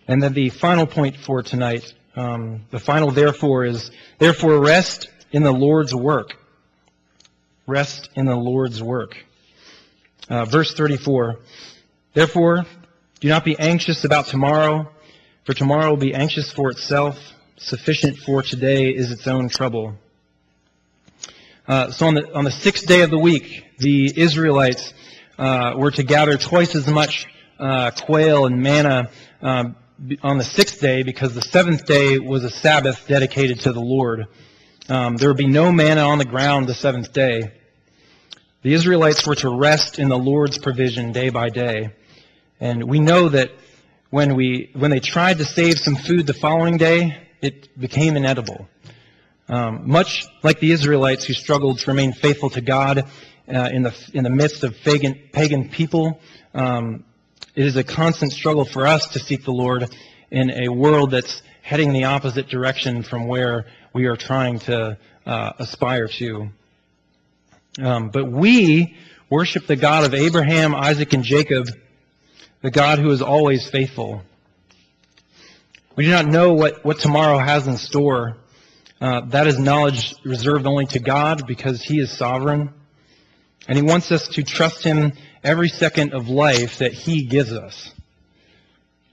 And 0.08 0.22
then 0.22 0.34
the 0.34 0.50
final 0.50 0.86
point 0.86 1.18
for 1.18 1.42
tonight, 1.42 1.94
um, 2.16 2.66
the 2.72 2.80
final 2.80 3.12
therefore 3.12 3.66
is, 3.66 3.92
therefore 4.20 4.60
rest 4.60 5.10
in 5.32 5.44
the 5.44 5.52
Lord's 5.52 5.94
work 5.94 6.36
rest 7.68 8.10
in 8.16 8.26
the 8.26 8.36
Lord's 8.36 8.82
work. 8.82 9.16
Uh, 10.30 10.46
verse 10.46 10.74
34 10.74 11.40
Therefore, 12.14 12.66
do 13.20 13.28
not 13.28 13.44
be 13.44 13.58
anxious 13.60 14.06
about 14.06 14.28
tomorrow, 14.28 14.90
for 15.44 15.54
tomorrow 15.54 15.90
will 15.90 15.98
be 15.98 16.14
anxious 16.14 16.52
for 16.52 16.72
itself. 16.72 17.18
Sufficient 17.58 18.18
for 18.18 18.42
today 18.42 18.90
is 18.90 19.12
its 19.12 19.28
own 19.28 19.50
trouble. 19.50 19.96
Uh, 21.68 21.92
so 21.92 22.08
on 22.08 22.14
the, 22.14 22.34
on 22.34 22.44
the 22.44 22.52
sixth 22.52 22.86
day 22.86 23.02
of 23.02 23.10
the 23.10 23.18
week, 23.18 23.66
the 23.80 24.12
Israelites 24.16 24.94
uh, 25.38 25.74
were 25.76 25.92
to 25.92 26.04
gather 26.04 26.38
twice 26.38 26.76
as 26.76 26.88
much 26.88 27.26
uh, 27.60 27.92
quail 27.92 28.46
and 28.46 28.62
manna 28.62 29.10
um, 29.42 29.76
on 30.22 30.38
the 30.38 30.44
sixth 30.44 30.82
day 30.82 31.04
because 31.04 31.34
the 31.34 31.42
seventh 31.42 31.86
day 31.86 32.20
was 32.20 32.44
a 32.44 32.50
Sabbath 32.50 33.08
dedicated 33.08 33.62
to 33.62 33.72
the 33.72 33.80
Lord. 33.80 34.28
Um, 34.90 35.16
there 35.18 35.30
would 35.30 35.38
be 35.38 35.48
no 35.48 35.72
manna 35.72 36.02
on 36.02 36.18
the 36.18 36.26
ground 36.26 36.68
the 36.68 36.74
seventh 36.74 37.14
day. 37.14 37.54
The 38.62 38.74
Israelites 38.74 39.26
were 39.26 39.36
to 39.36 39.50
rest 39.50 40.00
in 40.00 40.10
the 40.10 40.18
Lord's 40.18 40.58
provision 40.58 41.12
day 41.12 41.30
by 41.30 41.50
day. 41.50 41.94
And 42.60 42.84
we 42.86 43.00
know 43.00 43.30
that 43.30 43.52
when, 44.10 44.36
we, 44.36 44.72
when 44.74 44.92
they 44.92 45.00
tried 45.00 45.38
to 45.38 45.46
save 45.46 45.80
some 45.80 45.96
food 45.96 46.28
the 46.28 46.34
following 46.34 46.78
day, 46.78 47.22
it 47.42 47.80
became 47.80 48.18
inedible. 48.18 48.68
Um, 49.48 49.90
much 49.90 50.26
like 50.42 50.60
the 50.60 50.72
Israelites 50.72 51.26
who 51.26 51.34
struggled 51.34 51.80
to 51.80 51.92
remain 51.92 52.14
faithful 52.14 52.50
to 52.52 52.62
God 52.62 53.00
uh, 53.48 53.70
in, 53.72 53.84
the, 53.84 54.10
in 54.14 54.24
the 54.24 54.30
midst 54.30 54.64
of 54.64 54.76
pagan, 54.84 55.20
pagan 55.32 55.70
people, 55.70 56.20
um, 56.54 57.04
it 57.56 57.66
is 57.66 57.76
a 57.76 57.84
constant 57.84 58.32
struggle 58.32 58.66
for 58.66 58.86
us 58.86 59.08
to 59.10 59.20
seek 59.20 59.46
the 59.46 59.52
Lord 59.52 59.90
in 60.30 60.52
a 60.52 60.70
world 60.70 61.12
that's 61.12 61.42
heading 61.62 61.94
the 61.94 62.04
opposite 62.04 62.48
direction 62.48 63.02
from 63.02 63.28
where 63.28 63.66
we 63.94 64.06
are 64.06 64.18
trying 64.18 64.60
to 64.60 64.98
uh, 65.26 65.54
aspire 65.58 66.08
to. 66.08 66.50
Um, 67.82 68.10
but 68.10 68.32
we 68.32 68.96
worship 69.30 69.68
the 69.68 69.76
God 69.76 70.04
of 70.06 70.14
Abraham, 70.14 70.76
Isaac, 70.76 71.14
and 71.14 71.24
Jacob, 71.24 71.68
the 72.62 72.72
God 72.72 73.00
who 73.00 73.10
is 73.12 73.22
always 73.22 73.70
faithful. 73.70 74.22
We 75.96 76.04
do 76.04 76.12
not 76.12 76.26
know 76.26 76.54
what, 76.54 76.84
what 76.84 77.00
tomorrow 77.00 77.38
has 77.38 77.68
in 77.68 77.78
store. 77.78 78.38
Uh, 79.00 79.22
that 79.28 79.48
is 79.48 79.58
knowledge 79.58 80.14
reserved 80.24 80.66
only 80.66 80.86
to 80.88 81.00
God 81.00 81.48
because 81.48 81.82
He 81.82 82.00
is 82.00 82.16
sovereign. 82.18 82.74
And 83.68 83.78
He 83.78 83.82
wants 83.82 84.12
us 84.12 84.28
to 84.30 84.44
trust 84.44 84.84
Him 84.84 85.14
every 85.46 85.70
second 85.70 86.14
of 86.14 86.28
life 86.28 86.80
that 86.80 86.92
He 86.92 87.24
gives 87.24 87.54
us. 87.54 87.92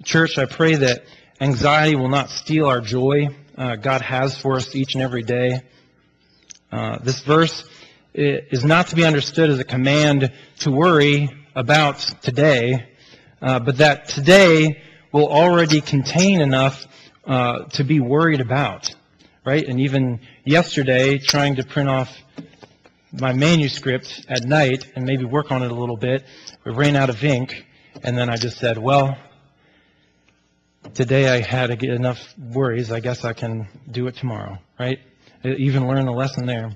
Church, 0.03 0.39
I 0.39 0.47
pray 0.47 0.75
that 0.77 1.05
anxiety 1.41 1.95
will 1.95 2.09
not 2.09 2.31
steal 2.31 2.67
our 2.67 2.81
joy 2.81 3.29
uh, 3.57 3.77
God 3.77 4.01
has 4.01 4.37
for 4.37 4.57
us 4.57 4.75
each 4.75 4.95
and 4.95 5.03
every 5.03 5.23
day. 5.23 5.61
Uh, 6.71 6.99
this 6.99 7.21
verse 7.21 7.65
is 8.15 8.65
not 8.65 8.89
to 8.89 8.97
be 8.97 9.05
understood 9.05 9.51
as 9.51 9.59
a 9.59 9.65
command 9.65 10.33
to 10.61 10.71
worry 10.71 11.29
about 11.55 11.99
today, 12.23 12.89
uh, 13.43 13.59
but 13.59 13.79
that 13.79 14.09
today 14.09 14.83
will 15.13 15.29
already 15.29 15.81
contain 15.81 16.41
enough 16.41 16.87
uh, 17.27 17.65
to 17.65 17.85
be 17.85 18.01
worried 18.01 18.41
about, 18.41 18.91
right? 19.45 19.67
And 19.67 19.81
even 19.81 20.21
yesterday, 20.45 21.19
trying 21.19 21.57
to 21.57 21.65
print 21.65 21.91
off 21.91 22.22
my 23.13 23.33
manuscript 23.33 24.25
at 24.29 24.45
night 24.45 24.91
and 24.95 25.05
maybe 25.05 25.25
work 25.25 25.51
on 25.51 25.63
it 25.63 25.71
a 25.71 25.75
little 25.75 25.97
bit, 25.97 26.25
we 26.65 26.73
ran 26.73 26.97
out 26.97 27.11
of 27.11 27.23
ink, 27.23 27.67
and 28.03 28.17
then 28.17 28.31
I 28.31 28.37
just 28.37 28.59
said, 28.59 28.79
well, 28.79 29.17
today 30.95 31.29
I 31.29 31.41
had 31.41 31.83
enough 31.83 32.19
worries. 32.39 32.91
I 32.91 33.01
guess 33.01 33.25
I 33.25 33.33
can 33.35 33.69
do 33.91 34.07
it 34.07 34.17
tomorrow, 34.17 34.59
right? 34.79 34.99
I 35.45 35.49
Even 35.49 35.87
learn 35.87 36.09
a 36.09 36.13
lesson 36.13 36.47
there. 36.47 36.73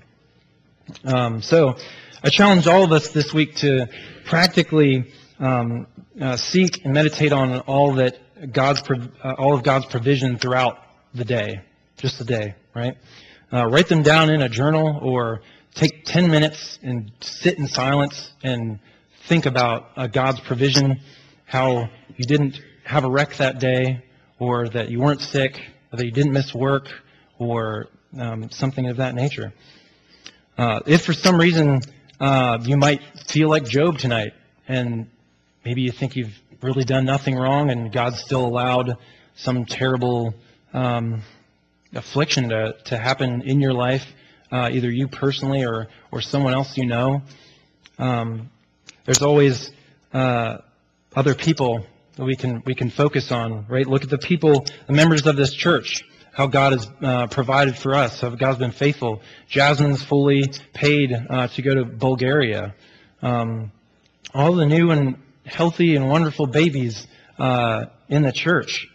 Um, 1.04 1.42
so 1.42 1.76
I 2.22 2.28
challenge 2.28 2.66
all 2.66 2.84
of 2.84 2.92
us 2.92 3.08
this 3.08 3.32
week 3.32 3.56
to 3.56 3.88
practically 4.24 5.12
um, 5.38 5.86
uh, 6.20 6.36
seek 6.36 6.84
and 6.84 6.92
meditate 6.92 7.32
on 7.32 7.60
all 7.60 7.94
that 7.94 8.18
God's 8.52 8.82
uh, 8.90 9.32
all 9.38 9.54
of 9.54 9.62
God's 9.62 9.86
provision 9.86 10.38
throughout 10.38 10.78
the 11.14 11.24
day, 11.24 11.62
just 11.96 12.18
the 12.18 12.24
day, 12.24 12.54
right? 12.74 12.96
uh, 13.52 13.66
write 13.66 13.88
them 13.88 14.02
down 14.02 14.30
in 14.30 14.42
a 14.42 14.48
journal 14.48 14.98
or 15.02 15.40
take 15.76 16.04
10 16.06 16.30
minutes 16.30 16.78
and 16.82 17.12
sit 17.20 17.58
in 17.58 17.68
silence 17.68 18.30
and 18.42 18.80
think 19.28 19.44
about 19.46 19.90
uh, 19.96 20.06
God's 20.06 20.40
provision, 20.40 21.00
how 21.44 21.90
you 22.16 22.24
didn't 22.24 22.60
have 22.84 23.04
a 23.04 23.10
wreck 23.10 23.36
that 23.36 23.60
day, 23.60 24.02
or 24.38 24.68
that 24.70 24.90
you 24.90 25.00
weren't 25.00 25.20
sick, 25.20 25.60
or 25.92 25.98
that 25.98 26.04
you 26.04 26.10
didn't 26.10 26.32
miss 26.32 26.54
work, 26.54 26.88
or 27.38 27.88
um, 28.18 28.50
something 28.50 28.88
of 28.88 28.96
that 28.96 29.14
nature. 29.14 29.52
Uh, 30.56 30.80
if 30.86 31.04
for 31.04 31.12
some 31.12 31.38
reason 31.38 31.80
uh, 32.20 32.58
you 32.62 32.78
might 32.78 33.02
feel 33.28 33.50
like 33.50 33.64
Job 33.64 33.98
tonight, 33.98 34.32
and 34.66 35.08
maybe 35.64 35.82
you 35.82 35.92
think 35.92 36.16
you've 36.16 36.38
really 36.62 36.84
done 36.84 37.04
nothing 37.04 37.36
wrong, 37.36 37.70
and 37.70 37.92
God 37.92 38.14
still 38.14 38.46
allowed 38.46 38.96
some 39.34 39.66
terrible 39.66 40.34
um, 40.72 41.20
affliction 41.94 42.48
to, 42.48 42.74
to 42.86 42.96
happen 42.96 43.42
in 43.42 43.60
your 43.60 43.74
life, 43.74 44.06
uh, 44.50 44.70
either 44.72 44.90
you 44.90 45.08
personally 45.08 45.64
or, 45.64 45.88
or 46.10 46.20
someone 46.20 46.54
else 46.54 46.76
you 46.76 46.86
know. 46.86 47.22
Um, 47.98 48.50
there's 49.04 49.22
always 49.22 49.70
uh, 50.12 50.58
other 51.14 51.34
people 51.34 51.86
that 52.16 52.24
we 52.24 52.36
can 52.36 52.62
we 52.64 52.74
can 52.74 52.90
focus 52.90 53.30
on, 53.30 53.66
right? 53.68 53.86
Look 53.86 54.02
at 54.02 54.10
the 54.10 54.18
people, 54.18 54.66
the 54.86 54.92
members 54.92 55.26
of 55.26 55.36
this 55.36 55.52
church, 55.52 56.02
how 56.32 56.46
God 56.46 56.72
has 56.72 56.90
uh, 57.02 57.26
provided 57.28 57.76
for 57.76 57.94
us, 57.94 58.20
how 58.20 58.30
God's 58.30 58.58
been 58.58 58.72
faithful. 58.72 59.22
Jasmine's 59.48 60.02
fully 60.02 60.44
paid 60.74 61.12
uh, 61.12 61.48
to 61.48 61.62
go 61.62 61.74
to 61.74 61.84
Bulgaria. 61.84 62.74
Um, 63.22 63.72
all 64.34 64.54
the 64.54 64.66
new 64.66 64.90
and 64.90 65.16
healthy 65.44 65.96
and 65.96 66.08
wonderful 66.08 66.46
babies 66.46 67.06
uh, 67.38 67.86
in 68.08 68.22
the 68.22 68.32
church. 68.32 68.88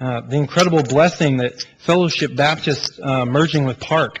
Uh, 0.00 0.22
the 0.22 0.36
incredible 0.36 0.82
blessing 0.82 1.38
that 1.38 1.64
Fellowship 1.78 2.34
Baptist 2.34 2.98
uh, 3.00 3.24
merging 3.24 3.64
with 3.64 3.78
Park. 3.78 4.20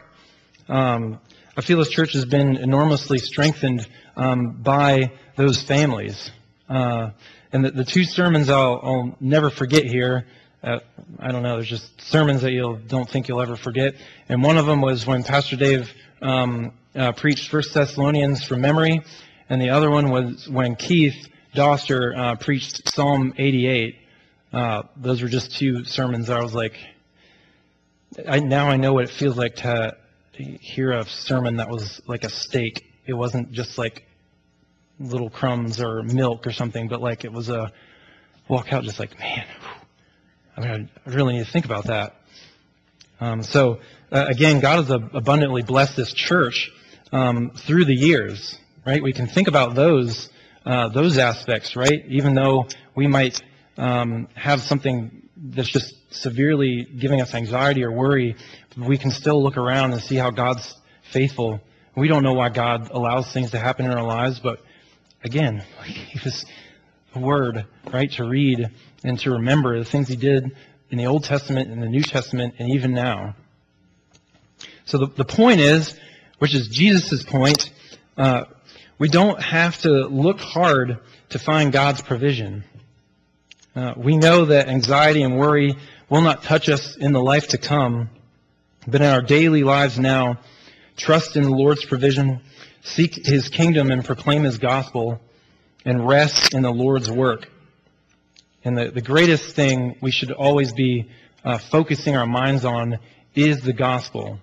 Um, 0.70 1.18
I 1.56 1.62
feel 1.62 1.78
this 1.78 1.88
church 1.88 2.12
has 2.12 2.24
been 2.24 2.56
enormously 2.56 3.18
strengthened 3.18 3.88
um, 4.16 4.52
by 4.62 5.10
those 5.34 5.60
families. 5.60 6.30
Uh, 6.68 7.10
and 7.52 7.64
the, 7.64 7.72
the, 7.72 7.84
two 7.84 8.04
sermons 8.04 8.48
I'll, 8.48 8.80
I'll 8.80 9.16
never 9.18 9.50
forget 9.50 9.84
here. 9.84 10.26
Uh, 10.62 10.78
I 11.18 11.32
don't 11.32 11.42
know. 11.42 11.56
There's 11.56 11.68
just 11.68 12.00
sermons 12.02 12.42
that 12.42 12.52
you 12.52 12.80
don't 12.86 13.10
think 13.10 13.26
you'll 13.26 13.40
ever 13.40 13.56
forget. 13.56 13.96
And 14.28 14.44
one 14.44 14.58
of 14.58 14.66
them 14.66 14.80
was 14.80 15.04
when 15.04 15.24
Pastor 15.24 15.56
Dave 15.56 15.92
um, 16.22 16.72
uh, 16.94 17.10
preached 17.12 17.50
First 17.50 17.74
Thessalonians 17.74 18.44
from 18.44 18.60
memory, 18.60 19.02
and 19.48 19.60
the 19.60 19.70
other 19.70 19.90
one 19.90 20.10
was 20.10 20.48
when 20.48 20.76
Keith 20.76 21.16
Doster 21.52 22.16
uh, 22.16 22.36
preached 22.36 22.88
Psalm 22.94 23.34
88. 23.36 23.96
Uh, 24.52 24.82
those 24.96 25.20
were 25.20 25.28
just 25.28 25.58
two 25.58 25.82
sermons. 25.82 26.30
I 26.30 26.40
was 26.40 26.54
like, 26.54 26.78
I, 28.28 28.38
now 28.38 28.68
I 28.68 28.76
know 28.76 28.92
what 28.92 29.04
it 29.04 29.10
feels 29.10 29.36
like 29.36 29.56
to 29.56 29.96
hear 30.44 30.92
a 30.92 31.04
sermon 31.06 31.56
that 31.56 31.68
was 31.68 32.00
like 32.06 32.24
a 32.24 32.30
steak. 32.30 32.84
It 33.06 33.14
wasn't 33.14 33.52
just 33.52 33.78
like 33.78 34.04
little 34.98 35.30
crumbs 35.30 35.80
or 35.80 36.02
milk 36.02 36.46
or 36.46 36.52
something, 36.52 36.88
but 36.88 37.00
like 37.00 37.24
it 37.24 37.32
was 37.32 37.48
a 37.48 37.72
walk 38.48 38.72
out 38.72 38.84
just 38.84 38.98
like, 38.98 39.18
man, 39.18 39.46
I 40.56 40.60
mean, 40.60 40.90
I 41.06 41.10
really 41.10 41.34
need 41.34 41.46
to 41.46 41.50
think 41.50 41.64
about 41.64 41.84
that. 41.86 42.16
Um, 43.20 43.42
so 43.42 43.80
uh, 44.12 44.26
again, 44.28 44.60
God 44.60 44.84
has 44.84 44.90
abundantly 44.90 45.62
blessed 45.62 45.96
this 45.96 46.12
church 46.12 46.70
um, 47.12 47.50
through 47.50 47.84
the 47.84 47.94
years, 47.94 48.58
right? 48.86 49.02
We 49.02 49.12
can 49.12 49.26
think 49.26 49.48
about 49.48 49.74
those 49.74 50.28
uh, 50.64 50.88
those 50.88 51.16
aspects, 51.16 51.74
right? 51.74 52.04
Even 52.08 52.34
though 52.34 52.66
we 52.94 53.06
might 53.06 53.40
um, 53.78 54.28
have 54.34 54.60
something 54.60 55.28
that's 55.42 55.68
just 55.68 55.94
severely 56.14 56.84
giving 56.84 57.20
us 57.20 57.34
anxiety 57.34 57.84
or 57.84 57.90
worry, 57.90 58.36
we 58.76 58.98
can 58.98 59.10
still 59.10 59.42
look 59.42 59.56
around 59.56 59.92
and 59.92 60.02
see 60.02 60.16
how 60.16 60.30
God's 60.30 60.74
faithful. 61.02 61.60
We 61.96 62.08
don't 62.08 62.22
know 62.22 62.34
why 62.34 62.50
God 62.50 62.90
allows 62.90 63.32
things 63.32 63.52
to 63.52 63.58
happen 63.58 63.86
in 63.86 63.92
our 63.92 64.04
lives, 64.04 64.38
but 64.38 64.60
again, 65.24 65.64
He 65.84 66.30
a 67.14 67.18
word, 67.18 67.66
right, 67.92 68.10
to 68.12 68.24
read 68.24 68.70
and 69.02 69.18
to 69.20 69.32
remember 69.32 69.78
the 69.78 69.84
things 69.84 70.08
He 70.08 70.16
did 70.16 70.56
in 70.90 70.98
the 70.98 71.06
Old 71.06 71.24
Testament 71.24 71.70
and 71.70 71.82
the 71.82 71.88
New 71.88 72.02
Testament 72.02 72.54
and 72.58 72.70
even 72.70 72.92
now. 72.92 73.34
So 74.84 74.98
the, 74.98 75.06
the 75.06 75.24
point 75.24 75.60
is, 75.60 75.98
which 76.38 76.54
is 76.54 76.68
Jesus' 76.68 77.22
point, 77.22 77.72
uh, 78.16 78.44
we 78.98 79.08
don't 79.08 79.40
have 79.40 79.80
to 79.82 80.06
look 80.08 80.40
hard 80.40 80.98
to 81.30 81.38
find 81.38 81.72
God's 81.72 82.02
provision. 82.02 82.64
Uh, 83.74 83.94
we 83.96 84.16
know 84.16 84.46
that 84.46 84.68
anxiety 84.68 85.22
and 85.22 85.38
worry 85.38 85.76
will 86.08 86.22
not 86.22 86.42
touch 86.42 86.68
us 86.68 86.96
in 86.96 87.12
the 87.12 87.22
life 87.22 87.48
to 87.48 87.58
come, 87.58 88.10
but 88.86 89.00
in 89.00 89.06
our 89.06 89.22
daily 89.22 89.62
lives 89.62 89.96
now, 89.96 90.40
trust 90.96 91.36
in 91.36 91.44
the 91.44 91.50
Lord's 91.50 91.84
provision, 91.84 92.40
seek 92.82 93.24
his 93.24 93.48
kingdom 93.48 93.92
and 93.92 94.04
proclaim 94.04 94.42
his 94.42 94.58
gospel, 94.58 95.20
and 95.84 96.06
rest 96.06 96.52
in 96.52 96.62
the 96.62 96.72
Lord's 96.72 97.08
work. 97.08 97.48
And 98.64 98.76
the, 98.76 98.90
the 98.90 99.00
greatest 99.00 99.54
thing 99.54 99.96
we 100.02 100.10
should 100.10 100.32
always 100.32 100.72
be 100.72 101.08
uh, 101.44 101.58
focusing 101.58 102.16
our 102.16 102.26
minds 102.26 102.64
on 102.64 102.98
is 103.36 103.62
the 103.62 103.72
gospel. 103.72 104.40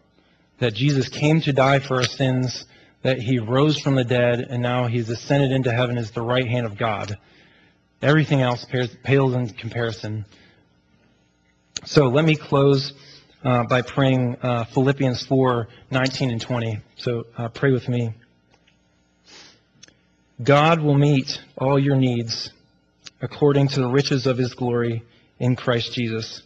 That 0.59 0.73
Jesus 0.73 1.09
came 1.09 1.41
to 1.41 1.51
die 1.51 1.79
for 1.79 1.97
our 1.97 2.03
sins, 2.03 2.65
that 3.03 3.19
he 3.19 3.39
rose 3.39 3.77
from 3.77 3.95
the 3.95 4.05
dead 4.05 4.39
and 4.39 4.63
now 4.63 4.87
he's 4.87 5.09
ascended 5.09 5.51
into 5.51 5.71
heaven 5.71 5.97
as 5.97 6.11
the 6.11 6.21
right 6.21 6.47
hand 6.47 6.65
of 6.65 6.77
God. 6.77 7.17
Everything 8.01 8.41
else 8.41 8.65
pales 9.03 9.33
in 9.33 9.49
comparison. 9.49 10.25
So 11.85 12.07
let 12.07 12.25
me 12.25 12.35
close 12.35 12.93
uh, 13.43 13.63
by 13.63 13.81
praying 13.81 14.37
uh, 14.41 14.65
Philippians 14.65 15.25
4 15.25 15.67
19 15.89 16.31
and 16.31 16.41
20. 16.41 16.79
So 16.97 17.25
uh, 17.37 17.49
pray 17.49 17.71
with 17.71 17.87
me. 17.89 18.13
God 20.43 20.81
will 20.81 20.97
meet 20.97 21.39
all 21.57 21.79
your 21.79 21.95
needs 21.95 22.51
according 23.21 23.69
to 23.69 23.79
the 23.79 23.87
riches 23.87 24.27
of 24.27 24.37
his 24.37 24.53
glory 24.53 25.03
in 25.39 25.55
Christ 25.55 25.93
Jesus. 25.93 26.43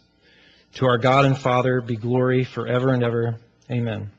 To 0.76 0.86
our 0.86 0.96
God 0.96 1.26
and 1.26 1.36
Father 1.36 1.82
be 1.82 1.96
glory 1.96 2.44
forever 2.44 2.94
and 2.94 3.02
ever. 3.02 3.36
Amen. 3.70 4.10